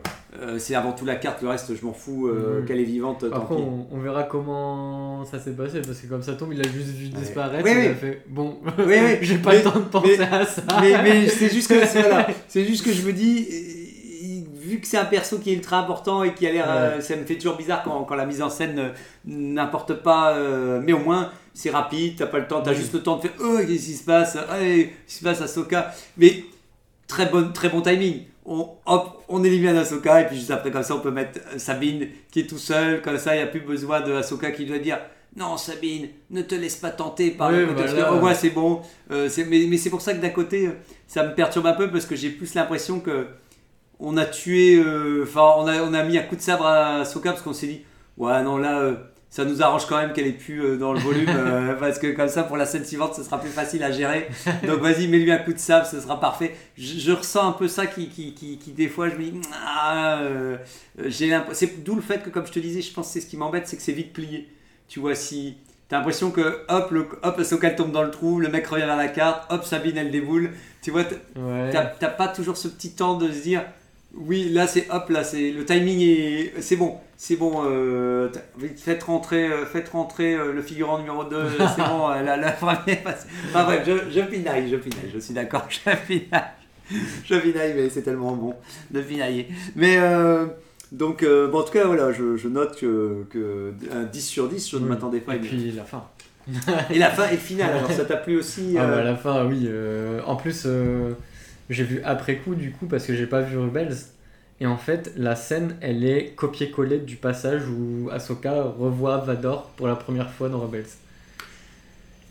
[0.40, 2.66] euh, c'est avant tout la carte, le reste, je m'en fous, euh, Mhm.
[2.66, 3.60] qu'elle est vivante, tant Après, pis.
[3.62, 6.88] on, on verra comment ça s'est passé parce que comme ça tombe, il a juste
[6.94, 7.64] vu disparaître.
[7.64, 7.86] Oui, il oui.
[7.88, 9.18] a fait bon, Oui, oui.
[9.22, 10.62] j'ai pas Mais- le temps de penser mais- à ça.
[10.80, 13.46] mais, mais c'est juste que voilà, c'est juste que je me dis
[14.54, 17.16] vu que c'est un perso qui est ultra important et qui a l'air euh, ça
[17.16, 18.88] me fait toujours bizarre quand, quand la mise en scène euh,
[19.24, 22.76] n'importe pas euh, mais au moins c'est rapide t'as pas le temps t'as Oui.
[22.76, 25.40] juste le temps de faire oh qu'est-ce qui se passe allez qu'est-ce qui se passe
[25.40, 26.44] à Soka mais
[27.10, 28.22] très bon très bon timing.
[28.46, 31.58] On, hop, on élimine Ahsoka et puis juste après comme ça on peut mettre euh,
[31.58, 33.02] Sabine qui est tout seul.
[33.02, 34.98] Comme ça il n'y a plus besoin de Ahsoka qui doit dire
[35.36, 37.92] non Sabine ne te laisse pas tenter par Oui, le voilà.
[37.92, 38.80] que, au moins c'est bon.
[39.10, 40.72] Euh, c'est- mais, mais c'est pour ça que d'un côté euh,
[41.06, 43.26] ça me perturbe un peu parce que j'ai plus l'impression que
[44.00, 47.00] on a tué euh, enfin on, a, on a mis un coup de sabre à
[47.00, 47.82] Ahsoka parce qu'on s'est dit
[48.16, 48.94] ouais non là euh,
[49.30, 52.08] ça nous arrange quand même qu'elle ait pu euh, dans le volume euh, parce que
[52.08, 54.28] comme ça pour la scène suivante ce sera plus facile à gérer
[54.66, 57.68] donc vas-y mets-lui un coup de sabre ce sera parfait je, je ressens un peu
[57.68, 60.56] ça qui, qui, qui, qui, des fois je me dis ah, euh,
[61.06, 63.26] j'ai c'est d'où le fait que comme je te disais je pense que c'est ce
[63.26, 64.48] qui m'embête c'est que c'est vite plié
[64.88, 65.56] tu vois si
[65.88, 68.84] T'as l'impression que hop, le, hop, Ahsoka elle tombe dans le trou, le mec revient
[68.84, 70.52] vers la carte, hop, Sabine elle déboule.
[70.82, 71.02] Tu vois,
[71.34, 71.70] Ouais.
[71.72, 73.64] t'as t'as pas toujours ce petit temps de se dire
[74.14, 77.62] Oui, là c'est hop, là c'est le timing est c'est bon, c'est bon.
[77.64, 78.28] Euh,
[78.76, 81.36] faites rentrer, euh, faites rentrer euh, le figurant numéro 2
[81.76, 82.98] C'est bon, la, la première.
[83.06, 85.10] Enfin bref, je, je pinaille, je pinaille.
[85.14, 86.42] Je suis d'accord, je pinaille,
[87.24, 88.54] je pinaille, mais c'est tellement bon
[88.90, 89.46] de pinailler.
[89.76, 90.46] Mais euh,
[90.90, 94.48] donc euh, bon, en tout cas voilà, je, je note que, que un 10 sur
[94.48, 94.88] 10, je ne Oui.
[94.88, 95.32] m'attendais pas.
[95.32, 96.04] à Et puis la fin.
[96.90, 97.70] Et la fin et le final.
[97.76, 99.70] Alors ça t'a plu aussi Ah bah, la fin, oui.
[100.26, 100.66] en plus,
[101.70, 103.96] j'ai vu après coup, du coup, parce que j'ai pas vu Rebels.
[104.60, 109.88] Et en fait, la scène, elle est copier-coller du passage où Ahsoka revoit Vador pour
[109.88, 110.84] la première fois dans Rebels.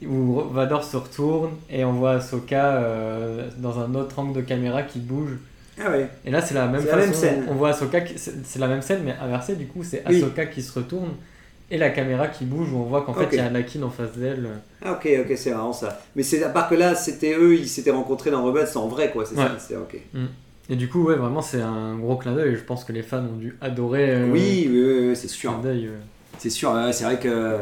[0.05, 4.83] Où Vador se retourne et on voit Ahsoka euh, dans un autre angle de caméra
[4.83, 5.31] qui bouge.
[5.81, 6.07] Ah ouais.
[6.23, 7.45] Et là, c'est la même la même scène.
[7.49, 10.17] On voit Ahsoka, qui- c'est la même scène, mais inversée, du coup, c'est Oui.
[10.23, 11.09] Ahsoka qui se retourne
[11.71, 13.89] et la caméra qui bouge où on voit qu'en fait, il y a Anakin en
[13.89, 14.47] face d'elle.
[14.83, 15.99] Ah ok, ok, c'est marrant ça.
[16.15, 19.11] Mais c'est à part que là, c'était eux, ils s'étaient rencontrés dans Rebels en vrai
[19.11, 19.43] quoi, c'est Ouais.
[19.45, 19.57] ça.
[19.59, 19.97] C'est ok.
[20.71, 22.55] Et du coup, ouais, vraiment, c'est un gros clin d'œil.
[22.55, 24.11] Je pense que les fans ont dû adorer.
[24.11, 25.51] euh, Oui, oui, oui, oui, c'est ce sûr.
[25.51, 25.87] clin d'œil.
[25.87, 25.97] euh.
[26.37, 27.57] C'est sûr, ouais, c'est vrai que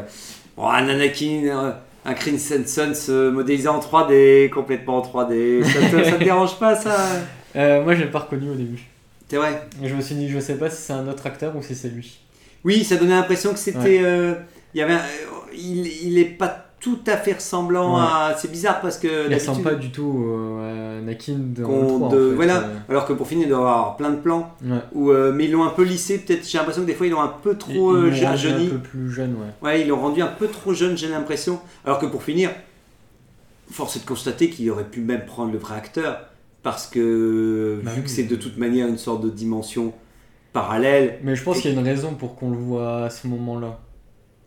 [0.56, 1.72] bon, un Anakin, euh,
[2.04, 6.58] un Crimson Sun se modélisé en 3D, complètement en 3D, ça te, ça te dérange
[6.58, 6.96] pas ça?
[7.56, 8.82] Euh, moi, je l'ai pas reconnu au début.
[9.28, 9.62] C'est vrai?
[9.82, 11.74] Et je me suis dit, je sais pas si c'est un autre acteur ou si
[11.74, 12.18] c'est lui.
[12.64, 14.00] Oui, ça donnait l'impression que c'était.
[14.02, 14.34] euh,
[14.74, 15.02] il y avait, un-
[15.54, 18.00] il, il est pas tout à fait ressemblant Ouais.
[18.02, 18.36] à.
[18.38, 21.88] C'est bizarre parce que Il ressemble pas du tout euh, à Anakin de qu'on- Rogue
[21.98, 22.58] 3, en de- fait, voilà.
[22.58, 22.74] euh.
[22.88, 24.76] Alors que pour finir, il doit avoir plein de plans, Ouais.
[24.92, 26.46] où, euh, mais ils l'ont un peu lissé, peut-être.
[26.48, 28.32] J'ai l'impression que des fois ils l'ont un peu trop ils un
[28.70, 29.52] peu plus jeune, ouais.
[29.68, 31.58] Ouais, ils l'ont rendu un peu trop jeune, j'ai l'impression.
[31.84, 32.50] Alors que pour finir,
[33.70, 36.20] force est de constater qu'il aurait pu même prendre le vrai acteur.
[36.62, 38.04] Parce que, Bah vu oui.
[38.04, 39.92] que c'est de toute manière une sorte de dimension
[40.60, 43.10] parallèle, Mais je pense Et- qu'il y a une raison pour qu'on le voit à
[43.10, 43.78] ce moment-là.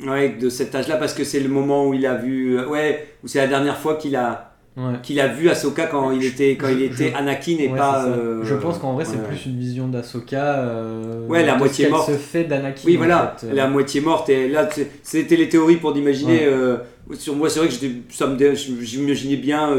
[0.05, 2.57] ouais, de cet âge-là, parce que c'est le moment où il a vu.
[2.57, 4.47] euh, Ouais, où c'est la dernière fois qu'il a,
[4.77, 4.93] Ouais.
[5.03, 8.05] qu'il a vu Ahsoka quand il était, quand il était Anakin et Ouais, pas.
[8.05, 9.27] euh, je pense qu'en vrai, c'est ouais.
[9.27, 10.59] plus une vision d'Ahsoka.
[10.63, 12.07] euh, Ouais, la moitié morte.
[12.09, 12.81] se fait d'Anakin.
[12.85, 13.53] Oui, voilà, fait, euh.
[13.53, 14.29] la moitié morte.
[14.29, 14.67] Et là,
[15.03, 16.45] c'était les théories pour d'imaginer.
[16.45, 16.77] Euh,
[17.13, 19.69] sur moi, c'est vrai que j'étais- ça me dé- j'imaginais bien,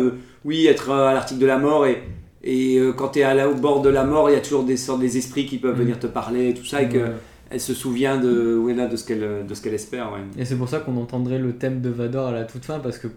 [0.45, 2.03] oui, être à l'article de la mort et.
[2.45, 4.77] Et euh, quand tu es au bord de la mort, il y a toujours des
[4.77, 5.83] sortes des esprits qui peuvent Mhm.
[5.83, 9.05] venir te parler et tout ça, et qu'elle se souvient de, ouais, là, de ce
[9.05, 10.13] qu'elle de ce qu'elle espère.
[10.13, 10.19] Ouais.
[10.37, 12.99] Et c'est pour ça qu'on entendrait le thème de Vador à la toute fin, parce
[12.99, 13.09] que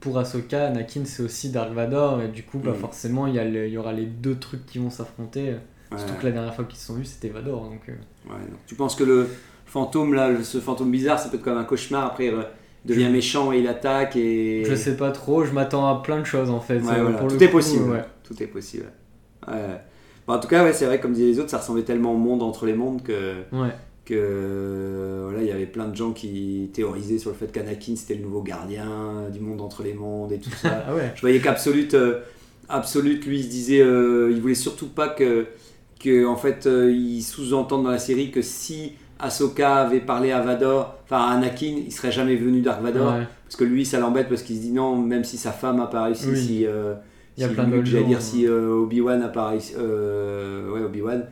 [0.00, 2.78] pour Ahsoka, Anakin c'est aussi Dark Vador, et du coup, bah, Mhm.
[2.78, 5.42] forcément, il y, a le- il y aura les deux trucs qui vont s'affronter.
[5.92, 5.98] Ouais.
[5.98, 7.64] Surtout que la dernière fois qu'ils se sont vus, c'était Vador.
[7.66, 7.92] Donc, euh,
[8.28, 9.28] donc tu penses que le
[9.66, 12.34] fantôme, là, ce fantôme bizarre, ça peut être comme un cauchemar, après il
[12.84, 14.64] devient méchant et il attaque et...
[14.64, 16.78] Je sais pas trop, je m'attends à plein de choses en fait.
[16.80, 17.90] Ouais, euh, voilà, pour le tout est coup, possible.
[17.90, 18.02] ouais.
[18.24, 18.86] Tout est possible.
[19.48, 19.80] Ouais.
[20.26, 22.18] Bon, en tout cas, ouais, c'est vrai, comme disaient les autres, ça ressemblait tellement au
[22.18, 23.70] monde entre les mondes que, Ouais.
[24.04, 27.96] que euh, voilà, il y avait plein de gens qui théorisaient sur le fait qu'Anakin
[27.96, 30.84] c'était le nouveau gardien du monde entre les mondes et tout ça.
[30.88, 31.12] Ah ouais.
[31.16, 32.20] Je voyais qu'Absolute, euh,
[32.68, 35.46] Absolute, lui, il se disait, euh, il voulait surtout pas que,
[36.02, 40.40] que en fait, euh, il sous-entende dans la série que si Ahsoka avait parlé à
[40.40, 43.26] Vador, enfin à Anakin, il serait jamais venu Dark Vador, Ouais.
[43.44, 45.86] parce que lui, ça l'embête parce qu'il se dit non, même si sa femme a
[45.86, 46.36] pas réussi, Oui.
[46.40, 46.94] si, euh,
[47.36, 50.70] Il y a si plein d'autres j'allais dire si euh, Obi-Wan a pas réussi, euh,
[50.70, 51.24] ouais Obi-Wan,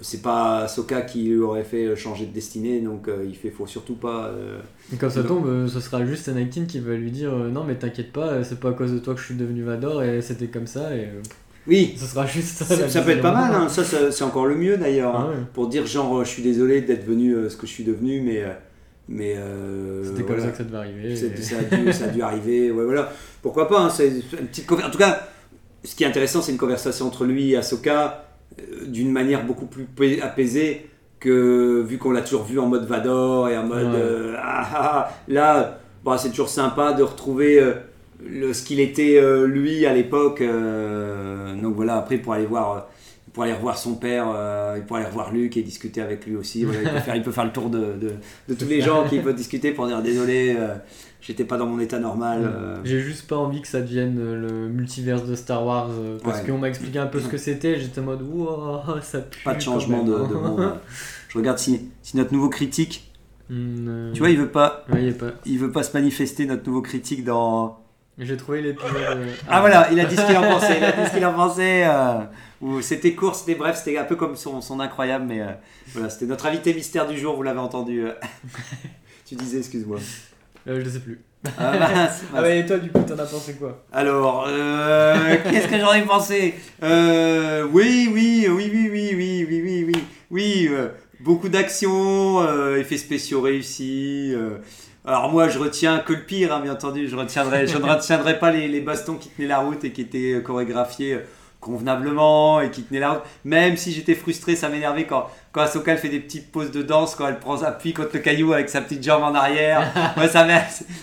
[0.00, 3.66] c'est pas Ahsoka qui lui aurait fait changer de destinée, donc euh, il fait faut
[3.66, 4.26] surtout pas.
[4.28, 4.58] euh,
[4.92, 7.74] Et quand ça tombe, euh, ce sera juste Anakin qui va lui dire Non, mais
[7.74, 10.46] t'inquiète pas, c'est pas à cause de toi que je suis devenu Vador, et c'était
[10.46, 11.08] comme ça, et
[11.66, 13.02] Oui, ce sera juste ça.
[13.02, 13.68] peut être pas mal, hein.
[13.68, 15.12] ça, ça- c'est encore le mieux d'ailleurs.
[15.14, 15.30] Ah hein.
[15.30, 15.44] ouais.
[15.52, 18.44] pour dire genre je suis désolé d'être venu ce que je suis devenu mais
[19.08, 19.36] mais
[20.04, 20.44] C'était comme voilà.
[20.44, 21.12] ça que ça devait arriver.
[21.12, 23.12] Et- ça, a dû, ça a dû arriver ouais voilà
[23.42, 25.28] pourquoi pas hein, c'est une petite en tout cas
[25.84, 28.24] ce qui est intéressant c'est une conversation entre lui et Ahsoka
[28.60, 30.88] euh, d'une manière beaucoup plus pa- apaisée
[31.20, 34.00] que vu qu'on l'a toujours vu en mode Vador et en mode Ouais.
[34.00, 35.12] euh, ah, ah, ah.
[35.28, 37.74] là bah, c'est toujours sympa de retrouver euh,
[38.24, 40.42] le, ce qu'il était lui à l'époque
[41.60, 42.88] donc voilà après pour aller voir
[43.32, 44.26] pour aller revoir son père,
[44.86, 46.64] pour aller revoir Luc et discuter avec lui aussi.
[46.64, 48.12] Voilà, il, peut faire, il peut faire le tour de, de-
[48.48, 50.54] de tous les gens qui peuvent discuter pour dire désolé,
[51.22, 52.42] j'étais pas dans mon état normal.
[52.44, 52.76] euh.
[52.84, 56.40] J'ai juste pas envie que ça devienne euh, le multiverse de Star Wars euh, parce
[56.40, 56.46] Ouais.
[56.48, 57.80] qu'on m'a expliqué un peu ce que c'était.
[57.80, 59.42] J'étais en mode Wouah, ça pue.
[59.44, 60.40] Pas de changement de, de hein.
[60.40, 60.74] monde.
[61.28, 63.08] Je regarde si, si notre nouveau critique,
[63.50, 65.12] Hmm, tu vois, il veut pas, ouais,
[65.44, 67.80] il veut pas se manifester notre nouveau critique dans.
[68.16, 68.92] J'ai trouvé l'épisode.
[68.96, 71.26] euh, Ah, voilà, il a dit ce qu'il en pensait, il a dit ce qu'il
[71.26, 71.84] en pensait.
[71.86, 75.46] euh, c'était court, c'était bref, c'était un peu comme son, son incroyable, mais euh,
[75.92, 78.04] voilà, c'était notre invité mystère du jour, vous l'avez entendu.
[79.26, 79.98] tu disais, excuse-moi.
[80.68, 81.20] Euh, je sais plus.
[81.58, 85.66] Ah, mince, Ah ouais, et toi, du coup, t'en as pensé quoi Alors, euh, qu'est-ce
[85.66, 86.54] que j'en ai pensé
[86.84, 90.88] Euh, Oui, oui, oui, oui, oui, oui, oui, oui, oui, oui, euh,
[91.20, 94.32] beaucoup d'action, euh, effets spéciaux réussis.
[94.36, 94.58] euh.
[95.04, 97.08] alors moi, je retiens que le pire, hein, bien entendu.
[97.08, 100.02] Je retiendrai, je ne retiendrai pas les, les bastons qui tenaient la route et qui
[100.02, 101.18] étaient euh, chorégraphiés.
[101.62, 103.22] Convenablement et qui tenait la route.
[103.46, 106.82] Même si j'étais frustré, ça m'énervait quand, quand Ahsoka elle fait des petites pauses de
[106.82, 109.90] danse, quand elle prend appui contre le caillou avec sa petite jambe en arrière.
[110.16, 110.46] Moi, ça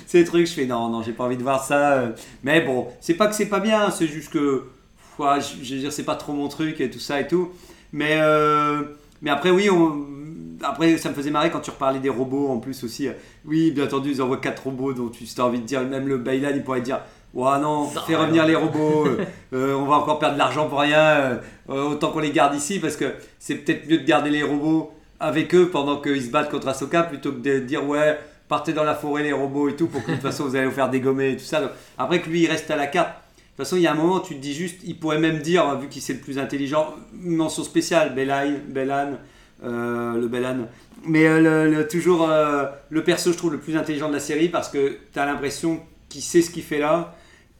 [0.05, 2.03] ces trucs, je fais non, non, j'ai pas envie de voir ça.
[2.43, 4.66] Mais bon, c'est pas que c'est pas bien, c'est juste que,
[5.18, 7.49] ouais, je, je veux dire, c'est pas trop mon truc et tout ça et tout.
[7.91, 8.84] Mais, euh,
[9.22, 10.05] mais après, oui, on-
[10.62, 13.07] après, ça me faisait marrer quand tu reparlais des robots en plus aussi.
[13.45, 16.18] Oui, bien entendu, ils envoient quatre robots dont tu as envie de dire, même le
[16.18, 16.99] Baylan, il pourrait dire.
[17.34, 20.68] Ouais, non, Ça fais revenir les robots, euh, euh, on va encore perdre de l'argent
[20.68, 24.32] pour rien, euh, autant qu'on les garde ici parce que c'est peut-être mieux de garder
[24.32, 28.18] les robots avec eux pendant qu'ils se battent contre Ahsoka plutôt que de dire ouais,
[28.48, 30.66] partez dans la forêt les robots et tout pour que de toute façon vous allez
[30.66, 31.62] vous faire dégommer et tout ça.
[31.62, 33.10] Donc, après que lui il reste à la carte.
[33.10, 35.20] De toute façon, il y a un moment où tu te dis juste, il pourrait
[35.20, 39.18] même dire, vu qu'il c'est le plus intelligent, une mention spéciale, Belan, Belan,
[39.62, 40.60] le Belan.
[41.04, 42.26] Mais le, le- toujours
[42.90, 45.82] le perso, je trouve, le plus intelligent de la série parce que tu as l'impression
[46.08, 47.14] qu'il sait ce qu'il fait là,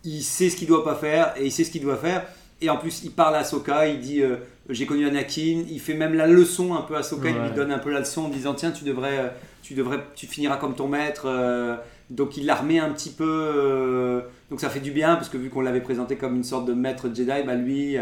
[0.04, 2.26] il sait ce qu'il doit pas faire et il sait ce qu'il doit faire.
[2.62, 4.36] Et en plus, il parle à Ahsoka, il dit euh,
[4.70, 7.72] J'ai connu Anakin, il fait même la leçon un peu à Ahsoka, il lui donne
[7.72, 9.28] un peu la leçon en disant Tiens, tu devrais, euh,
[9.62, 11.24] tu devrais, tu finiras comme ton maître.
[11.26, 11.76] euh,
[12.10, 13.24] donc il la remet un petit peu.
[13.56, 16.66] euh, donc ça fait du bien parce que vu qu'on l'avait présenté comme une sorte
[16.66, 17.96] de maître Jedi, bah lui,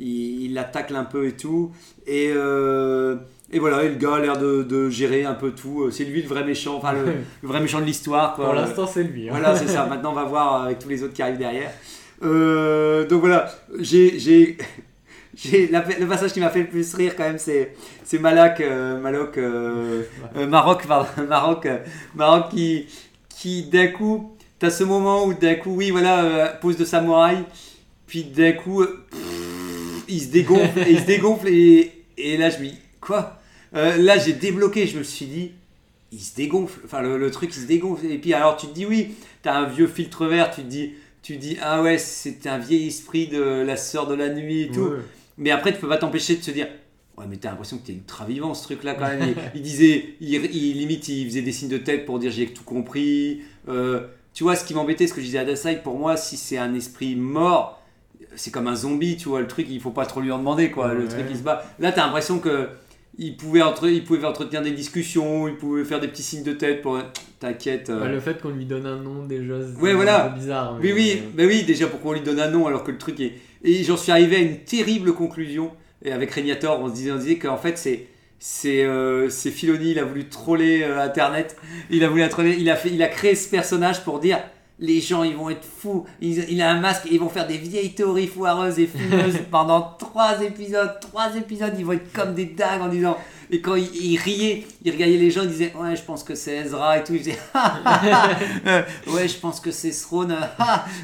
[0.00, 1.70] il, il la tacle un peu et tout.
[2.06, 2.32] Et,
[3.52, 5.90] et voilà, et le gars a l'air de, de gérer un peu tout.
[5.90, 7.04] C'est lui le vrai méchant, enfin le,
[7.42, 8.34] le vrai méchant de l'histoire.
[8.34, 9.28] Pour l'instant, c'est lui.
[9.28, 9.32] hein.
[9.32, 9.86] Voilà, c'est ça.
[9.90, 11.70] Maintenant, on va voir avec tous les autres qui arrivent derrière.
[12.22, 14.56] Euh, donc voilà, j'ai,
[15.70, 17.74] la- le passage qui m'a fait le plus rire quand même, c'est,
[18.04, 20.02] c'est Malak, euh, Malok, euh,
[20.36, 21.78] euh, Maroc, pardon, Maroc, euh,
[22.14, 22.86] Maroc qui,
[23.38, 27.38] qui d'un coup, t'as ce moment où d'un coup, oui, voilà, euh, pose de samouraï,
[28.06, 32.50] puis d'un coup, euh, pff, il se dégonfle, et il se dégonfle, et, et là
[32.50, 33.39] je me dis, quoi?
[33.74, 35.52] Euh, Là j'ai débloqué, je me suis dit,
[36.12, 38.74] il se dégonfle, enfin le, le truc il se dégonfle, et puis alors tu te
[38.74, 40.92] dis, oui, t'as un vieux filtre vert, tu te dis,
[41.22, 44.62] tu te dis, ah ouais, c'est un vieil esprit de la sœur de la nuit
[44.62, 44.80] et tout.
[44.80, 44.98] Ouais.
[45.38, 46.68] Mais après, tu peux pas t'empêcher de se dire
[47.16, 49.34] Ouais, mais t'as l'impression que t'es ultra vivant ce truc-là quand même.
[49.54, 52.46] Il, il disait, il, il- limite, il faisait des signes de tête pour dire j'ai
[52.46, 53.42] tout compris.
[53.68, 54.00] Euh,
[54.32, 56.56] tu vois, ce qui m'embêtait, ce que je disais à Dasai, pour moi, si c'est
[56.56, 57.82] un esprit mort,
[58.36, 60.70] c'est comme un zombie, tu vois, le truc, il faut pas trop lui en demander,
[60.70, 60.94] quoi.
[60.94, 61.62] Le truc, il se bat.
[61.78, 62.68] Là, t'as l'impression que.
[63.22, 66.52] Il pouvait, entre, il pouvait entretenir des discussions, il pouvait faire des petits signes de
[66.52, 66.98] tête pour.
[67.38, 67.90] T'inquiète.
[67.90, 70.26] euh, Bah, le fait qu'on lui donne un nom déjà, c'est Ouais, voilà.
[70.26, 70.78] un peu bizarre.
[70.80, 72.98] oui, mais- oui, bah oui, déjà pourquoi on lui donne un nom alors que le
[72.98, 73.34] truc est.
[73.62, 75.70] Et j'en suis arrivé à une terrible conclusion.
[76.02, 78.06] Et avec Régnator, on se disait, on se disait qu'en fait, c'est.
[78.42, 81.56] C'est euh, Filoni, il a voulu troller euh, Internet.
[81.90, 84.38] Il a voulu troller, il a, fait, il a créé ce personnage pour dire
[84.80, 86.04] les gens ils vont être fous.
[86.20, 89.38] Il, il a un masque et ils vont faire des vieilles théories foireuses et fumeuses
[89.50, 90.98] pendant trois épisodes.
[91.00, 93.16] Trois épisodes, ils vont être comme des dingues en disant.
[93.52, 96.34] Et quand il, il riait, il regardait les gens, il disait Ouais, je pense que
[96.34, 97.12] c'est Ezra et tout.
[97.14, 97.38] Il faisait
[98.66, 100.36] Euh, Ouais, je pense que c'est Throne.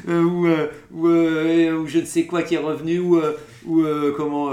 [0.07, 2.99] euh, ou, euh, ou, euh, ou je ne sais quoi qui est revenu.
[2.99, 3.19] Ou,
[3.65, 4.49] ou euh, comment.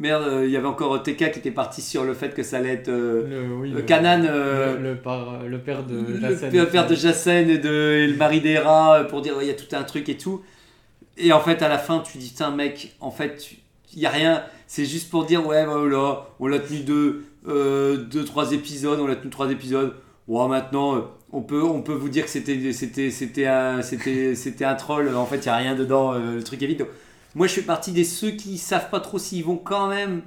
[0.00, 2.56] Merde, euh, il y avait encore TK qui était parti sur le fait que ça
[2.56, 2.88] allait être.
[2.88, 6.50] euh, Le, oui, euh, le- Kanan, le, le par- le père de le Jacen.
[6.50, 9.52] père- père de Jacen et, de, et le mari d'Hera pour dire ouais, il y
[9.52, 10.42] a tout un truc et tout.
[11.18, 13.50] Et en fait, à la fin, tu dis putain, mec, en fait,
[13.94, 14.42] il y a rien.
[14.66, 19.16] C'est juste pour dire ouais, voilà, on l'a tenu deux, deux, trois épisodes, on l'a
[19.16, 19.94] tenu trois épisodes.
[20.28, 24.64] Ouais, maintenant, on peut, on peut vous dire que c'était, c'était, c'était un, c'était, c'était
[24.64, 25.14] un troll.
[25.14, 26.12] En fait, il y a rien dedans.
[26.14, 26.78] le truc est vide.
[26.78, 26.88] Donc,
[27.34, 30.22] moi, je fais partie des ceux qui savent pas trop s'ils vont quand même.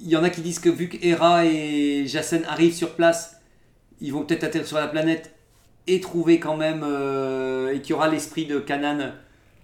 [0.00, 3.40] Il y en a qui disent que vu que Hera et Jacen arrivent sur place,
[4.00, 5.34] ils vont peut-être atterrir sur la planète
[5.86, 9.12] et trouver quand même euh, et qu'il y aura l'esprit de Kanan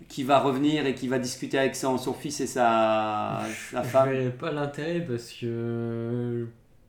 [0.08, 3.88] qui va revenir et qui va discuter avec son, son fils et sa, sa Je
[3.88, 4.10] femme.
[4.10, 6.48] verrais pas l'intérêt parce que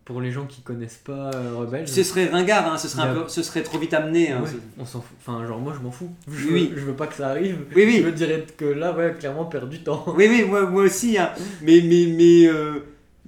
[0.09, 3.11] pour les gens qui connaissent pas euh, Rebelle, Ce serait ringard, hein, ce, serait un
[3.11, 4.31] a- peu, ce serait trop vite amené.
[4.31, 4.49] hein, ouais,
[4.79, 5.15] on s'en fout.
[5.21, 6.09] Enfin, genre moi je m'en fous.
[6.27, 6.71] Je, Oui.
[6.73, 7.57] veux, je veux pas que ça arrive.
[7.75, 7.97] Oui, oui.
[8.01, 10.03] Je me dirais que là, ouais, clairement perdre du temps.
[10.17, 11.15] Oui, oui, moi, moi aussi.
[11.19, 11.29] hein.
[11.61, 12.79] Mais, mais, mais euh,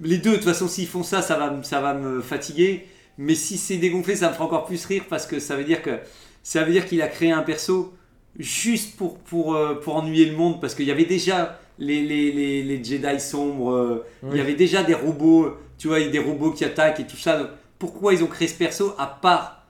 [0.02, 2.86] les deux, de toute façon, s'ils font ça, ça va, me- ça va me fatiguer.
[3.16, 5.82] Mais si c'est dégonflé, ça me fera encore plus rire parce que ça veut dire
[5.82, 5.90] que
[6.42, 7.94] ça veut dire qu'il a créé un perso
[8.38, 12.32] juste pour, pour, euh, pour ennuyer le monde parce qu'il y avait déjà les, les,
[12.32, 14.38] les, les Jedi sombres, euh, il Oui.
[14.38, 17.36] y avait déjà des robots, tu vois, des robots qui attaquent et tout ça.
[17.40, 19.66] Donc, pourquoi ils ont créé ce perso à part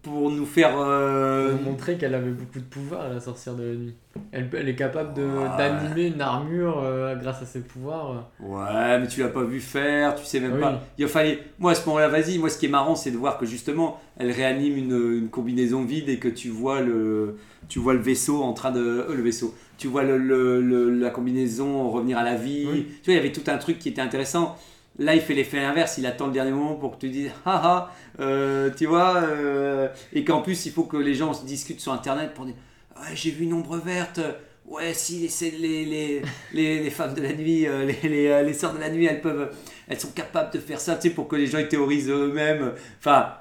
[0.00, 0.74] pour nous faire.
[0.78, 3.94] euh, Pour montrer qu'elle avait beaucoup de pouvoir, la sorcière de la nuit.
[4.30, 5.48] Elle, elle est capable Ouais.
[5.58, 8.28] d'animer une armure euh, grâce à ses pouvoirs.
[8.38, 10.60] Ouais, mais tu l'as pas vu faire, tu sais même Oui.
[10.60, 10.80] pas.
[10.98, 11.40] Il fallait.
[11.58, 12.38] Moi, à ce moment-là, vas-y.
[12.38, 15.82] Moi, ce qui est marrant, c'est de voir que justement, elle réanime une, une combinaison
[15.84, 17.38] vide et que tu vois le,
[17.68, 19.52] tu vois le vaisseau en train de, euh, le vaisseau.
[19.78, 22.68] Tu vois le, le- le- la combinaison revenir à la vie.
[22.72, 22.86] Oui.
[23.02, 24.56] Tu vois, il y avait tout un truc qui était intéressant.
[25.00, 25.96] Là, il fait l'effet inverse.
[25.96, 30.24] Il attend le dernier moment pour que tu dises, ah ah, tu vois, euh, et
[30.24, 32.54] qu'en plus, il faut que les gens se discutent sur Internet pour dire,
[32.96, 34.20] ouais, j'ai vu une ombre verte.
[34.66, 36.22] ouais, si c'est les, les,
[36.52, 39.22] les, les femmes de la nuit, euh, les, les, les sœurs de la nuit, elles
[39.22, 39.50] peuvent,
[39.88, 42.72] elles sont capables de faire ça, tu sais, pour que les gens ils théorisent eux-mêmes.
[42.98, 43.32] Enfin,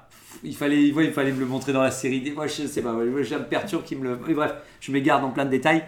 [0.46, 2.26] il fallait, ouais, il fallait me le montrer dans la série.
[2.32, 4.20] Fois, je sais pas, moi, ça me perturbe qu'il me le.
[4.26, 5.84] mais bref, je m'égare dans plein de détails.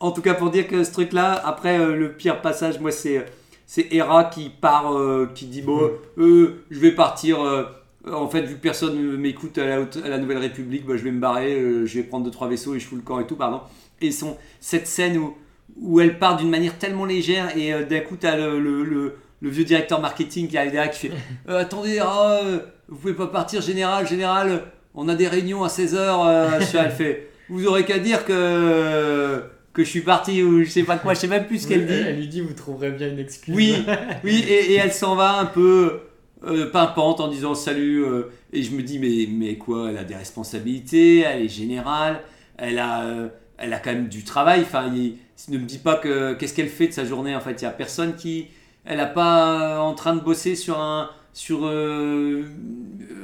[0.00, 3.24] En tout cas, pour dire que ce truc-là, après, le pire passage, moi, c'est
[3.66, 7.40] c'est Hera qui part, euh, qui dit bon, euh, je vais partir.
[7.42, 7.64] euh,
[8.12, 10.94] en fait, vu que personne ne m'écoute à la, haute- à la Nouvelle République, bah,
[10.96, 13.02] je vais me barrer, euh, je vais prendre deux trois vaisseaux et je fous le
[13.02, 13.60] camp et tout, pardon.
[14.02, 15.34] Et son, cette scène où,
[15.80, 18.84] où elle part d'une manière tellement légère et euh, d'un coup, tu as le, le-
[18.84, 21.12] le- le vieux directeur marketing qui arrive derrière qui fait
[21.48, 22.58] Euh, Attendez, euh,
[22.88, 26.60] vous pouvez pas partir, général, général, on a des réunions à 16h.
[26.78, 29.42] elle fait Vous aurez qu'à dire que,
[29.74, 31.86] que je suis parti ou je sais pas quoi, je sais même plus ce qu'elle
[31.86, 31.92] dit.
[31.92, 33.54] Elle lui dit Vous trouverez bien une excuse.
[33.54, 33.74] Oui,
[34.24, 36.00] oui, et, et elle s'en va un peu
[36.46, 38.04] euh, pimpante en disant salut.
[38.04, 42.20] euh, et je me dis, mais, mais quoi, elle a des responsabilités, elle est générale,
[42.56, 44.60] elle a, euh, elle a quand même du travail.
[44.62, 45.16] Enfin, il-
[45.48, 47.34] ne me dis pas que qu'est-ce qu'elle fait de sa journée.
[47.34, 48.46] En fait, il y a personne qui.
[48.86, 51.68] Elle n'a pas en train de bosser sur un sur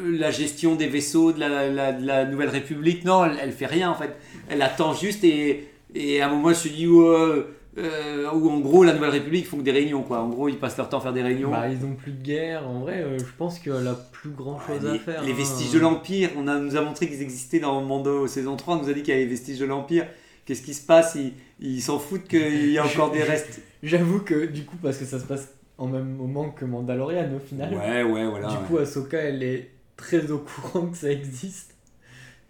[0.05, 3.05] la gestion des vaisseaux de la, la- de la Nouvelle République.
[3.05, 4.17] Non, elle, elle fait rien en fait.
[4.49, 7.45] Elle attend juste et, et à un moment, je me suis dit, ouais,
[7.79, 10.21] euh, où en gros la Nouvelle République font que des réunions quoi.
[10.21, 11.51] En gros ils passent leur temps à faire des réunions.
[11.51, 12.69] Bah, ils ont plus de guerre.
[12.69, 15.23] En vrai, euh, je pense qu'elle a plus grand chose à les, faire.
[15.23, 15.37] les hein.
[15.37, 18.83] vestiges de l'Empire, on a, nous a montré qu'ils existaient dans Mando saison 3, on
[18.83, 20.07] nous a dit qu'il y avait les vestiges de l'Empire.
[20.45, 21.15] Qu'est-ce qui se passe?
[21.15, 23.61] Ils ils s'en foutent qu'il y a encore des restes.
[23.85, 27.39] J'avoue que du coup, parce que ça se passe en même moment que Mandalorian au
[27.39, 27.73] final.
[27.73, 28.49] Ouais, ouais, voilà.
[28.49, 28.61] du ouais.
[28.69, 31.77] coup, Ahsoka, elle est très au courant que ça existe.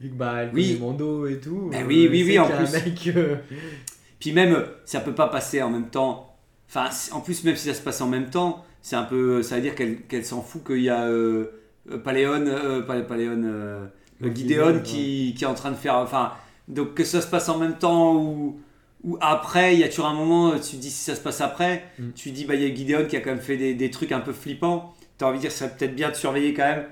[0.01, 0.79] Bah, elle Oui.
[0.81, 1.69] Mando et tout.
[1.71, 2.73] Bah euh, oui, oui, oui, en plus.
[2.73, 3.37] mec, euh,
[4.19, 6.37] Puis même, ça peut pas passer en même temps.
[6.69, 9.43] Enfin, en plus, même si ça se passe en même temps, c'est un peu.
[9.43, 11.47] Ça veut dire qu'elle s'en fout qu'il y a euh,
[12.05, 13.87] Paléon, euh, Paléon, euh,
[14.23, 15.97] euh, Gideon qui, qui est en train de faire.
[15.97, 16.33] Enfin,
[16.69, 18.61] donc que ça se passe en même temps ou,
[19.03, 21.41] ou après, il y a toujours un moment, tu te dis si ça se passe
[21.41, 22.11] après, Mm.
[22.15, 23.91] tu te dis, bah, il y a Gideon qui a quand même fait des, des
[23.91, 24.95] trucs un peu flippants.
[25.19, 26.85] Tu as envie de dire, ça serait peut-être bien de surveiller quand même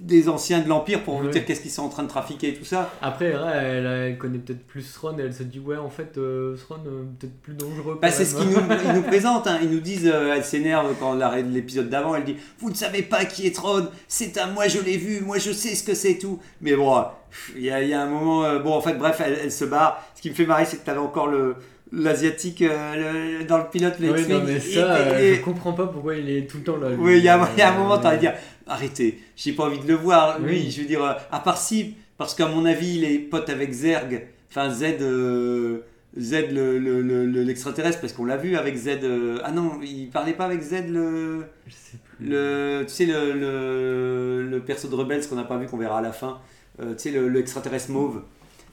[0.00, 1.30] des anciens de l'Empire pour vous Ouais.
[1.30, 2.90] dire qu'est-ce qu'ils sont en train de trafiquer et tout ça.
[3.00, 6.56] Après, elle, elle connaît peut-être plus Thrawn et elle se dit Ouais, en fait, euh,
[6.72, 7.98] euh, peut-être plus dangereux.
[8.02, 8.48] Bah, c'est ce qu'ils
[8.94, 9.46] nous, présentent.
[9.46, 9.58] hein.
[9.62, 11.14] Ils nous disent, euh, elle s'énerve quand
[11.52, 14.80] l'épisode d'avant, elle dit Vous ne savez pas qui est Tron, c'est à moi, je
[14.80, 16.40] l'ai vu, moi je sais ce que c'est tout.
[16.60, 18.44] Mais bon, pff, il y, a- il y a un moment.
[18.44, 20.04] euh, bon, en fait, bref, elle, elle se barre.
[20.16, 21.54] Ce qui me fait marrer, c'est que tu avais encore le.
[21.96, 25.72] L'asiatique euh, le- dans le pilote, le Oui, non, mais ça, et- et- je comprends
[25.74, 26.88] pas pourquoi il est tout le temps là.
[26.98, 28.32] oui, il y a, il y a un moment, tu vas dire
[28.66, 30.40] arrêtez, j'ai pas envie de le voir.
[30.40, 30.70] Lui, Oui.
[30.70, 33.72] je veux dire, euh, à part si, parce qu'à mon avis, il est pote avec
[33.72, 35.78] Zerg, enfin Z, euh,
[36.18, 38.98] Z le- le- le- l'extraterrestre, parce qu'on l'a vu avec Z.
[39.44, 41.44] ah non, il parlait pas avec Z le.
[41.66, 42.26] Je sais plus.
[42.28, 45.98] le tu sais, le, le, le perso de Rebels qu'on n'a pas vu, qu'on verra
[45.98, 46.38] à la fin.
[46.78, 48.22] Tu sais, le- l'extraterrestre mauve.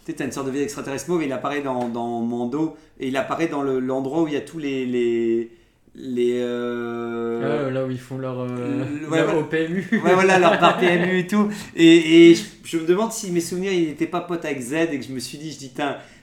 [0.06, 3.08] Tu sais, t'as une sorte de vieil extraterrestre mauve, il apparaît dans, dans Mando, et
[3.10, 4.86] il apparaît dans le- l'endroit où il y a tous les.
[4.86, 5.52] les
[5.93, 9.39] les euh, Ah, là où ils font leur, euh, le- ouais, leur voilà.
[9.39, 9.88] OPMU.
[10.04, 11.49] Ouais, voilà, leur bar PMU et tout.
[11.76, 14.74] Et, et je, je me demande si mes souvenirs, il n'était pas pote avec Z
[14.74, 15.72] et que je me suis dit, je dis,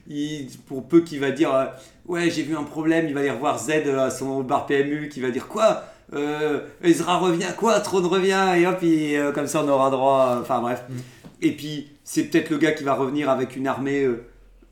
[0.08, 1.66] il- pour peu qu'il va dire, euh,
[2.06, 5.08] ouais, j'ai vu un problème, il va aller revoir Z euh, à son bar PMU,
[5.10, 9.46] qui va dire, quoi euh, Ezra revient, quoi Trône revient, et hop, et, euh, comme
[9.46, 10.38] ça on aura droit.
[10.40, 10.82] Enfin bref.
[10.88, 10.94] Mm.
[11.42, 14.04] Et puis, c'est peut-être le gars qui va revenir avec une armée.
[14.04, 14.24] euh,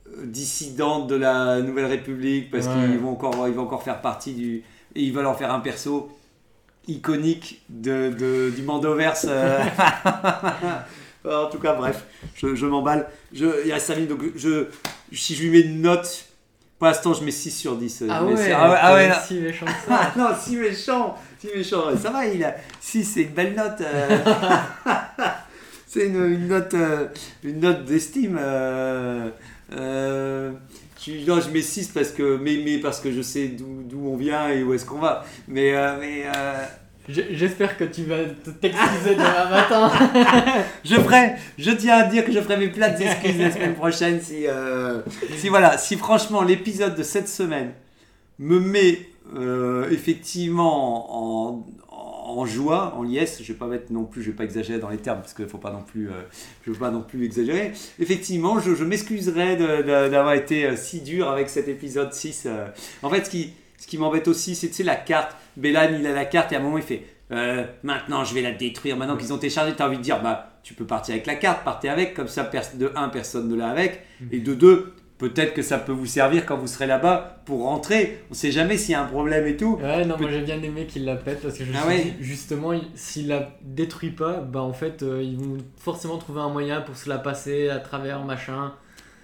[0.09, 2.73] euh, dissidente de la Nouvelle République parce Ouais.
[2.75, 4.63] qu'ils vont encore, ils vont encore faire partie du
[4.95, 6.09] et il va leur faire un perso
[6.87, 9.27] iconique de, de- du Mandoverse.
[9.29, 9.59] euh.
[11.25, 12.05] en tout cas, bref,
[12.37, 13.09] je, je m'emballe.
[13.33, 14.67] Je- Il y a 5 minutes, donc je,
[15.13, 16.27] si je lui mets une note,
[16.79, 18.05] pour l'instant, je mets 6 sur 10.
[18.09, 20.01] Ah Mais ouais, c'est- ah ouais, ah ouais, si méchant que ça.
[20.01, 21.97] Ah non, si méchant, si méchant.
[22.01, 22.55] Ça va, il a.
[22.81, 23.81] Si, c'est une belle note.
[23.81, 24.19] euh.
[25.97, 27.07] c'est une, une note, euh,
[27.45, 28.39] une note d'estime.
[28.41, 29.31] euh,
[29.73, 30.53] euh,
[31.05, 34.17] je, non, je mets 6 parce que, mais, mais parce que je sais d'où on
[34.17, 35.25] vient et où est-ce qu'on va.
[35.49, 36.65] Mais, euh, mais euh,
[37.09, 39.93] J'espère que tu vas te- t'excuser demain matin.
[40.85, 44.21] je ferai, je tiens à dire que je ferai mes plates excuses la semaine prochaine
[44.21, 45.03] si, euh,
[45.39, 47.71] si voilà, si franchement l'épisode de cette semaine
[48.41, 48.99] me met
[49.37, 51.67] euh, effectivement en,
[52.29, 54.89] en joie, en liesse, je vais pas mettre non plus, je vais pas exagérer dans
[54.89, 56.23] les termes parce qu'il faut pas non plus, euh,
[56.65, 57.73] je veux pas non plus exagérer.
[57.99, 62.45] Effectivement, je, je m'excuserai d'avoir été euh, si dur avec cet épisode 6.
[62.47, 62.67] euh.
[63.03, 65.37] En fait, ce qui, ce qui m'embête aussi, c'est la carte.
[65.57, 68.43] Bélan, il a la carte et à un moment il fait euh, maintenant je vais
[68.43, 68.97] la détruire.
[68.97, 71.37] Maintenant qu'ils ont téléchargé, tu as envie de dire bah tu peux partir avec la
[71.37, 74.03] carte, partez avec, comme ça de un personne ne l'a avec,
[74.33, 78.21] et de deux peut-être que ça peut vous servir quand vous serez là-bas pour rentrer.
[78.31, 79.79] On sait jamais s'il y a un problème et tout.
[79.83, 82.03] Ouais, non, moi j'ai bien aimé qu'il la pète parce que je Ah ouais.
[82.05, 86.41] dit, justement, il- s'il la détruit pas, bah en fait, euh, ils vont forcément trouver
[86.41, 88.73] un moyen pour se la passer à travers machin.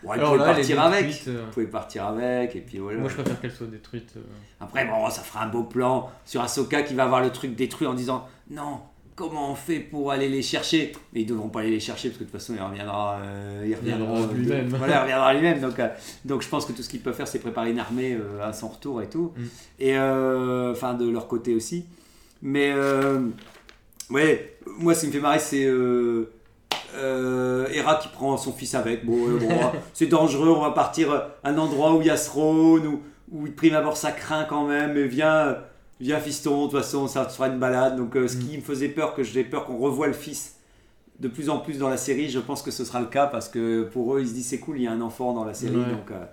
[0.05, 1.23] Elle Alors pouvait là, partir avec.
[1.29, 2.99] euh, Elle pouvait partir avec, et puis voilà.
[2.99, 4.15] Moi, je préfère qu'elle soit détruite.
[4.17, 4.21] euh.
[4.61, 7.87] Après, bon, ça fera un beau plan sur Ahsoka qui va avoir le truc détruit
[7.87, 8.81] en disant non,
[9.15, 12.19] comment on fait pour aller les chercher Mais ils devront pas aller les chercher parce
[12.19, 14.69] que de toute façon, il reviendra, euh, il reviendra reviendra lui-même.
[14.77, 15.61] Voilà, il reviendra lui-même.
[15.61, 15.89] Donc, euh,
[16.25, 18.53] donc, je pense que tout ce qu'ils peuvent faire, c'est préparer une armée euh, à
[18.53, 19.33] son retour et tout.
[19.37, 19.43] Mm.
[19.81, 21.85] Et euh, enfin, de leur côté aussi.
[22.43, 23.21] Mais euh,
[24.11, 25.65] ouais, moi, ce qui me fait marrer, c'est.
[25.65, 26.33] Euh,
[26.95, 29.05] euh, Hera qui prend son fils avec.
[29.05, 29.49] Bon, euh, bon,
[29.95, 33.49] c'est dangereux, on va partir à un endroit où il y a Throne, où, où
[33.49, 35.55] de prime abord ça craint quand même, viens, euh,
[36.03, 37.97] viens fiston, de toute façon ça sera une balade.
[37.97, 40.57] Donc euh, ce qui me faisait peur, que j'ai peur qu'on revoie le fils
[41.21, 43.49] de plus en plus dans la série, je pense que ce sera le cas parce
[43.49, 45.55] que pour eux ils se disent c'est cool, il y a un enfant dans la
[45.55, 45.77] série.
[45.77, 45.85] Ouais.
[45.85, 46.25] Donc, euh,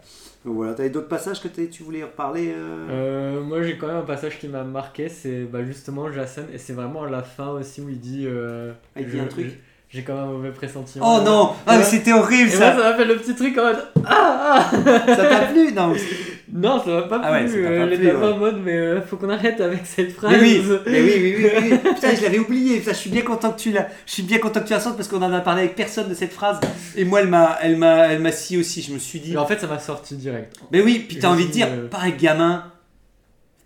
[0.45, 2.88] donc voilà, t'avais d'autres passages que tu voulais reparler euh?
[2.89, 6.57] Euh, moi, j'ai quand même un passage qui m'a marqué, c'est bah, justement Jacen, et
[6.57, 8.26] c'est vraiment à la fin aussi où il dit.
[8.28, 9.59] Ah, il dit je- un truc?
[9.89, 11.17] J'ai quand même un mauvais pressentiment.
[11.17, 13.57] Oh non Ah, mais c'était horrible Et moi, ça ça m'a fait le petit truc
[13.57, 13.84] en mode.
[14.05, 15.72] Ah, ah Ça t'a plu?
[15.74, 15.93] Non
[16.52, 17.64] Non, ça m'a pas Ah ouais, plu.
[17.64, 18.20] ça t'a euh, était ouais.
[18.20, 20.32] pas en mode, mais euh, faut qu'on arrête avec cette phrase.
[20.32, 21.93] Mais oui, mais oui, oui, oui, oui, oui.
[21.95, 22.80] Putain, je l'avais oublié.
[22.80, 24.80] Putain, je suis bien content que tu la, je suis bien content que tu la
[24.80, 26.60] sortes parce qu'on en a parlé avec personne de cette phrase.
[26.95, 28.82] Et moi, elle m'a, elle m'a, elle m'a scié aussi.
[28.82, 29.32] Je me suis dit.
[29.32, 30.56] Mais en fait, ça m'a sorti direct.
[30.72, 32.64] Mais oui, puis t'as envie de dire, euh, pas un gamin,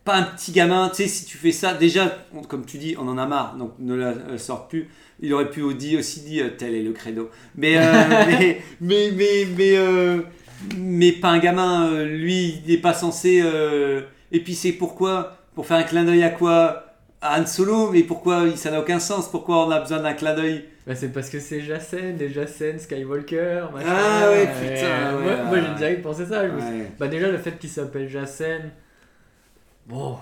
[0.04, 0.90] pas un petit gamin.
[0.90, 3.56] Tu sais, si tu fais ça, déjà, on- comme tu dis, on en a marre,
[3.58, 4.90] donc ne la euh, sort plus.
[5.22, 7.30] Il aurait pu aussi, dire, tel est le credo.
[7.56, 7.82] Mais, euh,
[8.28, 10.18] mais, mais, mais, mais, euh,
[10.78, 11.88] mais pas un gamin.
[11.90, 13.42] euh, lui, il n'est pas censé.
[13.44, 14.02] euh,
[14.32, 16.86] et puis c'est pourquoi Pour faire un clin d'œil à quoi?
[17.22, 20.34] À Han Solo, mais pourquoi ça n'a aucun sens Pourquoi on a besoin d'un clin
[20.36, 20.66] d'œil?
[20.86, 23.88] Bah, c'est parce que c'est Jacen, et Jacen, Skywalker, machin.
[23.88, 25.76] Ah ouais, putain, euh, ouais, moi, j'ai ouais.
[25.78, 26.46] direct pensé ça.
[26.46, 26.60] je me.
[27.00, 28.72] Bah, déjà, le fait qu'il s'appelle Jacen.
[29.88, 30.18] Bon.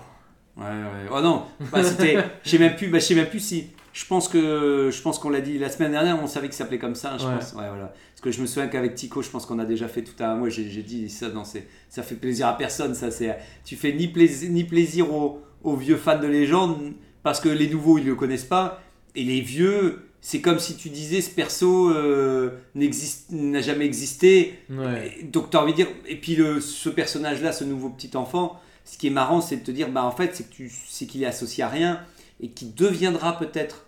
[0.56, 1.08] Ouais, ouais.
[1.10, 2.16] Oh non, bah, c'était.
[2.44, 2.88] Je sais même plus.
[2.88, 3.70] Bah, je sais même plus si.
[3.92, 6.18] Je pense que je pense qu'on l'a dit la semaine dernière.
[6.22, 7.16] On savait qu'il s'appelait comme ça.
[7.18, 7.34] Je Ouais.
[7.34, 7.52] pense.
[7.52, 7.92] Ouais, voilà.
[8.14, 10.36] Parce que je me souviens qu'avec Tico, je pense qu'on a déjà fait tout un.
[10.36, 11.28] Moi, j'ai j'ai dit ça.
[11.28, 11.66] Non, c'est.
[11.90, 12.94] Ça fait plaisir à personne.
[12.94, 13.36] Ça, c'est.
[13.64, 17.68] Tu fais ni plaisir ni plaisir aux, aux vieux fans de légende parce que les
[17.68, 18.82] nouveaux ils le connaissent pas
[19.14, 20.02] et les vieux.
[20.24, 25.16] C'est comme si tu disais ce perso euh, n'existe- n'a jamais existé Ouais.
[25.20, 28.16] et Donc tu as envie de dire, et puis le, ce personnage-là, ce nouveau petit
[28.16, 30.70] enfant, ce qui est marrant, c'est de te dire, bah en fait, c'est que tu,
[30.88, 32.00] c'est qu'il est associé à rien
[32.42, 33.86] et qu'il deviendra peut-être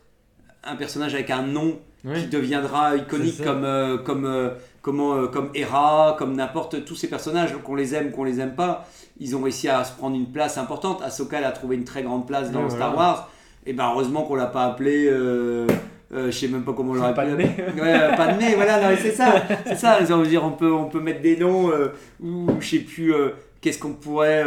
[0.62, 4.50] un personnage avec un nom qui deviendra iconique comme euh, comme euh,
[4.82, 8.54] comment, euh, comme Hera, comme n'importe tous ces personnages qu'on les aime, qu'on les aime
[8.54, 8.86] pas,
[9.18, 11.00] ils ont réussi à se prendre une place importante.
[11.02, 12.96] Ahsoka elle a trouvé une très grande place dans Ouais, Star.
[12.96, 13.30] Wars.
[13.66, 15.06] Et ben heureusement qu'on l'a pas appelé.
[15.10, 15.66] Euh,
[16.12, 17.50] euh, je sais même pas comment on l'aurait Pas de nez.
[17.80, 20.04] Ouais, pas de nez, voilà, c'est ça, c'est ça.
[20.04, 21.88] Ça veut dire, on peut, on peut mettre des noms euh,
[22.22, 23.30] ou je sais plus, euh,
[23.60, 24.44] qu'est-ce qu'on pourrait,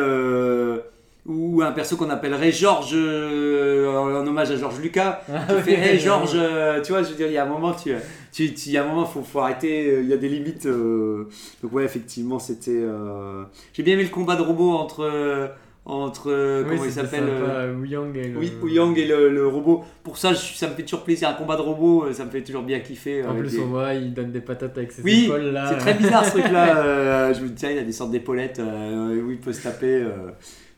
[1.28, 5.22] ou un perso qu'on appellerait Georges euh, en hommage à Georges Lucas.
[5.32, 5.94] Ah Tu fais, ouais.
[5.96, 7.92] hey Georges, euh, tu vois, je veux dire, il y a un moment, tu,
[8.32, 10.30] tu, tu- il y a un moment, faut, faut arrêter, euh, il y a des
[10.30, 10.66] limites.
[10.66, 11.28] euh.
[11.62, 12.72] donc ouais, effectivement, c'était.
[12.82, 15.52] euh, J'ai bien aimé le combat de robots entre,
[15.86, 17.24] entre, euh, Oui, comment il s'appelle.
[17.28, 18.38] euh, sympa, Wu Yang et le.
[18.40, 19.84] oui, Ouyang et le, le robot.
[20.04, 21.28] Pour ça, je- ça me fait toujours plaisir.
[21.30, 23.26] Un combat de robot, ça me fait toujours bien kiffer.
[23.26, 25.70] En plus, des- on voit, il donne des patates avec ses Oui, épaules là.
[25.72, 26.78] C'est très bizarre ce truc-là.
[26.86, 30.04] euh, je me dis, tiens, il a des sortes d'épaulettes où il peut se taper.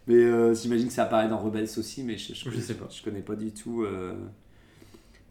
[0.09, 2.87] Mais euh, j'imagine que ça apparaît dans Rebels aussi, mais je, Je sais pas.
[2.91, 3.83] Je connais pas du tout.
[3.83, 4.13] euh.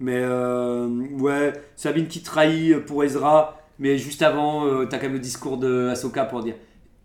[0.00, 0.86] Mais euh,
[1.18, 5.88] ouais, Sabine qui trahit pour Ezra, mais juste avant, t'as quand même le discours de
[5.88, 6.54] Ahsoka pour dire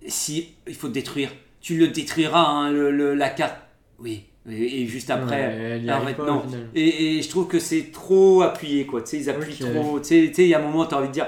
[0.08, 3.56] si il faut te détruire, tu le détruiras, hein, le- le- la carte.
[4.00, 5.48] Oui, et, juste après.
[5.80, 6.42] Ouais, pas, non.
[6.76, 9.02] Et, et je trouve que c'est trop appuyé, quoi.
[9.02, 10.00] Tu sais, ils appuient trop.
[10.00, 11.28] Tu sais, il y a un moment, tu as envie de dire,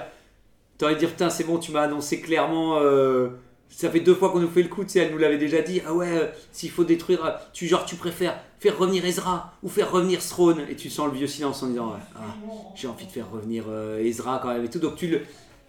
[0.77, 2.77] t'as envie de dire, putain, c'est bon, tu m'as annoncé clairement.
[2.81, 3.29] euh,
[3.76, 5.61] ça fait deux fois qu'on nous fait le coup, tu sais, elle nous l'avait déjà
[5.61, 5.82] dit.
[5.86, 9.67] Ah ouais, euh, s'il faut détruire, euh, tu genre, tu préfères faire revenir Ezra ou
[9.67, 10.61] faire revenir Throne?
[10.69, 12.19] Et tu sens le vieux silence en disant, ah,
[12.73, 14.80] j'ai envie de faire revenir euh, Ezra quand même et tout.
[14.80, 15.21] Donc tu le,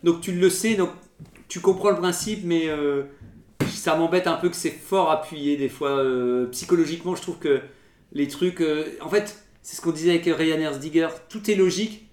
[0.05, 0.91] donc tu le sais, donc
[1.49, 2.69] tu comprends le principe, mais
[3.67, 6.05] ça m'embête un peu que c'est fort appuyé des fois.
[6.53, 7.61] psychologiquement, je trouve que
[8.13, 8.63] les trucs.
[9.01, 11.09] en fait, c'est ce qu'on disait avec Ryan Erzdigger.
[11.29, 12.06] Tout est logique,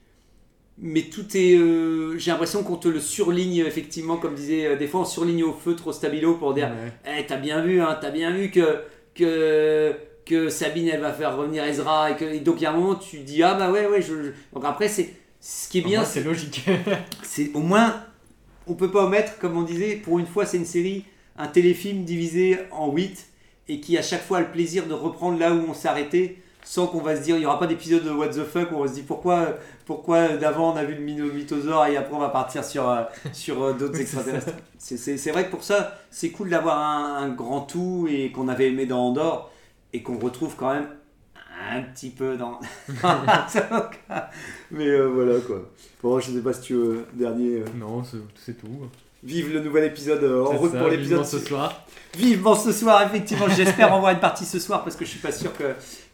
[0.77, 1.55] mais tout est.
[1.55, 4.65] euh, J'ai l'impression qu'on te le surligne, effectivement, comme disait.
[4.67, 7.17] euh, des fois, on surligne au feu trop stabilo pour dire Ouais.
[7.19, 8.81] Eh, t'as bien vu, hein, t'as bien vu que,
[9.15, 9.93] que,
[10.25, 12.11] que Sabine, elle va faire revenir Ezra.
[12.11, 14.01] Et, que, et donc, il y a un moment, tu dis Ah bah ouais, ouais.
[14.01, 15.13] Je, je- Donc après, c'est.
[15.39, 16.65] Ce qui est En bien, c'est logique.
[17.23, 18.01] c'est au moins
[18.65, 21.03] on peut pas omettre comme on disait pour une fois c'est une série
[21.37, 23.25] un téléfilm divisé en 8
[23.67, 26.41] et qui à chaque fois a le plaisir de reprendre là où on s'est arrêté
[26.63, 28.75] sans qu'on va se dire il y aura pas d'épisode de what the fuck où
[28.75, 32.29] on se dire pourquoi pourquoi d'avant on a vu le mythosaure et après on va
[32.29, 33.03] partir sur euh,
[33.33, 37.61] sur euh, d'autres extraterrestres c'est vrai que pour ça c'est cool d'avoir un, un grand
[37.61, 39.51] tout et qu'on avait aimé dans Andorre
[39.91, 40.87] et qu'on retrouve quand même
[41.71, 42.59] un petit peu dans
[44.71, 45.69] mais euh, voilà quoi
[46.01, 48.03] bon je sais pas si tu veux dernier euh, non,
[48.35, 48.67] c'est tout.
[49.23, 51.85] Vive le nouvel épisode en route ça, pour vivement l'épisode ce soir.
[52.17, 53.47] Vivement ce soir, effectivement.
[53.47, 55.63] J'espère en voir une partie ce soir parce que je suis pas sûr que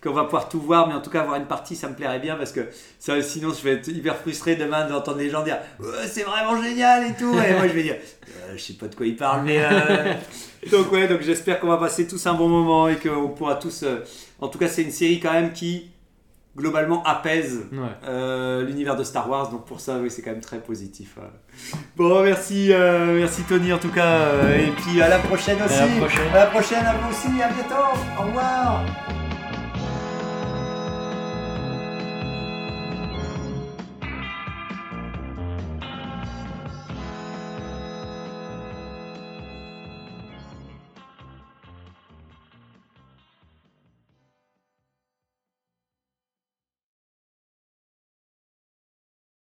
[0.02, 2.20] qu'on va pouvoir tout voir, mais en tout cas avoir une partie, ça me plairait
[2.20, 2.62] bien parce que
[3.00, 5.58] ça, sinon je vais être hyper frustré demain d'entendre les gens dire
[6.08, 7.96] c'est vraiment génial et tout, et moi je vais dire
[8.30, 10.14] Euh, je sais pas de quoi ils parlent, mais euh,
[10.72, 13.84] donc ouais, donc j'espère qu'on va passer tous un bon moment et qu'on pourra tous.
[13.84, 13.98] euh,
[14.40, 15.90] En tout cas, c'est une série quand même qui
[16.58, 18.64] globalement apaise Ouais.
[18.66, 19.50] l'univers de Star Wars.
[19.50, 21.16] Donc pour ça, oui, c'est quand même très positif.
[21.98, 24.30] Bon, merci, merci Tony en tout cas.
[24.58, 25.80] et puis à la prochaine aussi.
[25.80, 26.30] la prochaine.
[26.34, 27.42] À la prochaine, à vous aussi.
[27.42, 27.84] À bientôt.
[28.20, 29.29] Au revoir.